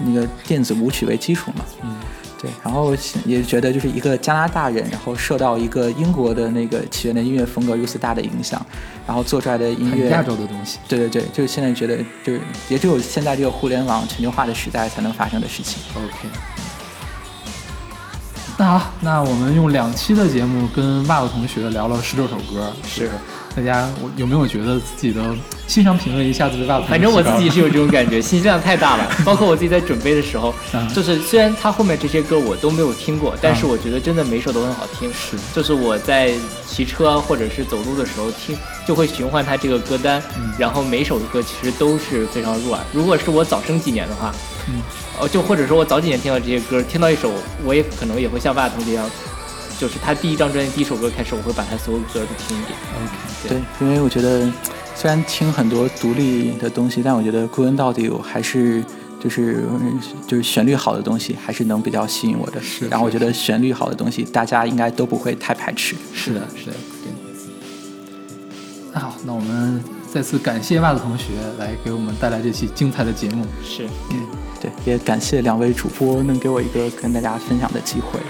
[0.04, 1.64] 那个电子舞曲为基础嘛。
[1.82, 1.96] 嗯，
[2.40, 2.50] 对。
[2.64, 2.94] 然后
[3.24, 8.64] 也觉得就是一个加拿大人，然后受到一个英国的那个起源的音乐风格如此大的影响，
[9.06, 10.78] 然后做出来的音乐，亚洲的东西。
[10.88, 15.82] 对对对，就是现在觉得就是也只有现在这个互联网全球化的时代才能发生的事情。
[15.94, 16.28] OK。
[18.58, 23.10] 那好，那我们用两期的节目跟袜子同学聊了十六首歌，是
[23.60, 25.22] 大家我有没有觉得自己的
[25.66, 29.06] 欣赏品味一下子被袜子同学反正我自己是有这种感觉，信息量太大了。
[29.22, 35.12] 包括我自己在准备的时候嗯，就是虽然他后面这些歌我都没有听过，但是嗯我觉得真的每首都很好听。
[35.12, 36.32] 是就是我在
[36.66, 38.56] 骑车或者是走路的时候听，
[38.86, 42.80] 就会循环他这个歌单，嗯然后每首歌其实都是非常入耳。
[42.94, 44.32] 如果是我早生几年的话，
[44.68, 44.80] 嗯，
[45.20, 47.30] 哦，就或者说我早几年听到这些歌，听到一首，
[47.62, 49.04] 我也可能也会像袜同学一样，
[49.80, 52.78] 就是他第一张专辑第一首歌开始，我会把他所有歌都听一遍。
[52.94, 53.48] OK。
[53.48, 54.46] 对，因为我觉得
[54.94, 58.84] 虽然听很多独立的东西，但我觉得归根到底我还是
[59.18, 59.64] 就是
[60.26, 62.60] 就是旋律好的东西还是能比较吸引我的。
[62.60, 65.96] 是然后我觉得旋律好的东西大家应该都不会太排斥。
[66.12, 67.12] 是的，是的，对。
[68.92, 69.82] 那好，那我们
[70.12, 71.24] 再次感谢袜子同学
[71.58, 73.46] 来给我们带来这期精彩的节目。
[73.64, 74.26] 是，嗯
[74.60, 78.20] 对，也感谢两位主播能给我一个跟大家分享的机会。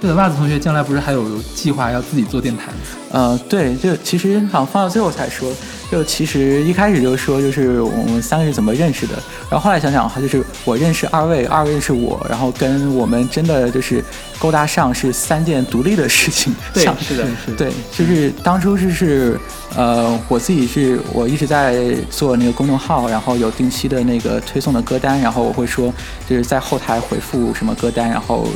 [0.00, 1.24] 对的，袜子同学将来不是还有
[1.54, 2.78] 计划要自己做电台吗？
[3.12, 5.50] 呃，对，就其实好像放到最后才说，
[5.90, 9.14] 就其实一开始就说就是我们三个是怎么认识的，
[9.48, 14.04] 然后后来想想哈，就是我认识二位，二位认识我，然后跟我们真的就是
[14.38, 19.40] 勾搭上是三件独立的事情， 对，是的，是对，就是当初是是
[19.74, 25.90] 呃，我自己是我一直在做那个公众号，然后有定期的那个推送的歌单，然后我会说
[26.28, 28.46] 就是在后台回复什么歌单，然后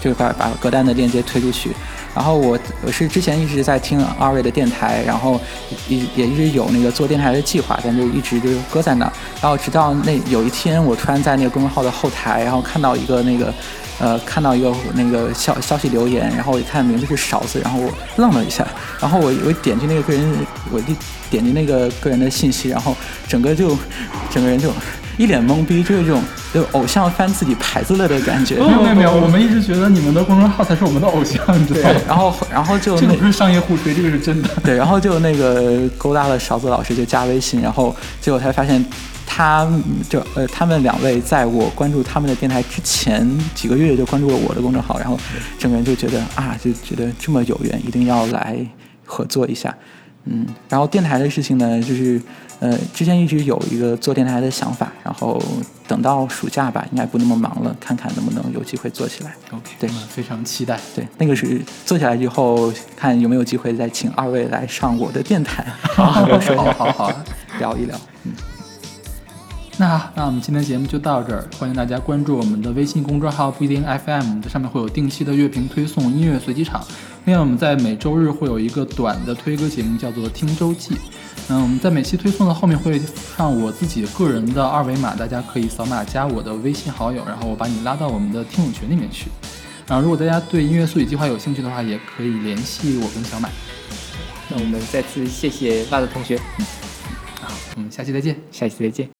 [0.00, 1.70] 就把把歌单的链接推出去。
[2.12, 5.40] 然后我我是之前一直在听二位的电台，然后
[5.88, 9.12] 也也一直有那个做电台的计划，但就一直就搁在那儿。
[9.40, 13.54] 然后直到那有一天，我突然在那个公众号的后台，然后看到一个那个
[14.00, 18.66] 呃看到一个那个消消息留言，然后我一看名字是勺子，然后我愣了一下，
[19.00, 20.34] 然后我我点击那个个人，
[20.72, 20.96] 我一
[21.30, 22.96] 点击那个个人的信息，然后
[23.28, 23.76] 整个就
[24.28, 24.72] 整个人就
[25.16, 26.20] 一脸懵逼，就是这种
[26.52, 28.56] 就偶像翻自己牌子了的感觉。
[28.56, 32.00] 没有没有没有， 我们一直觉得你们的公众号才是我们的偶像，你知道吗？
[32.06, 34.48] 然后然后就那这个不是商业互吹，这个是真的。
[34.64, 38.84] 对，然后就那个勾搭了勺子老师就加微信，然后结果才发现
[39.26, 39.68] 他
[40.08, 45.18] 就呃他们两位在我关注他们的电台之前几个月就关注了我的公众号，然后
[45.58, 48.58] 整个人就觉得啊就觉得这么有缘，一定要来
[49.04, 49.74] 合作一下。
[50.24, 52.20] 嗯，然后电台的事情呢，就是
[52.60, 55.42] 呃，之前一直有一个做电台的想法，然后
[55.88, 59.34] 等到暑假吧，应该不那么忙了，看看能不能有机会做起来。
[59.50, 60.78] OK，对非常期待。
[60.94, 67.12] 对，那个是做起来之后，看有没有机会再请二位来上我的电台， 好好好好。
[67.58, 67.98] 聊一聊。
[68.24, 68.32] 嗯
[69.78, 76.84] 那好，那我们今天节目就到这儿，欢迎大家关注我们的微信公众号不一定 FM，在上面会有定期的乐评推送、音乐随机场。
[77.24, 80.94] 另外，我们在每周日会有一个短的推歌节目，叫做《听周记》。
[81.52, 89.26] 嗯，我们在每期推送的后面会放我自己个人的二维码，大家可以扫码加我的微信好友，然后我把你拉到我们的听友群里面去。
[89.88, 93.50] 然后，如果大家对音乐速语计划有兴趣的话，也可以联系我跟小满。
[94.48, 96.38] 那我们再次谢谢袜子同学，
[97.40, 98.36] 好我们下期再见。
[98.52, 99.19] 下期再见。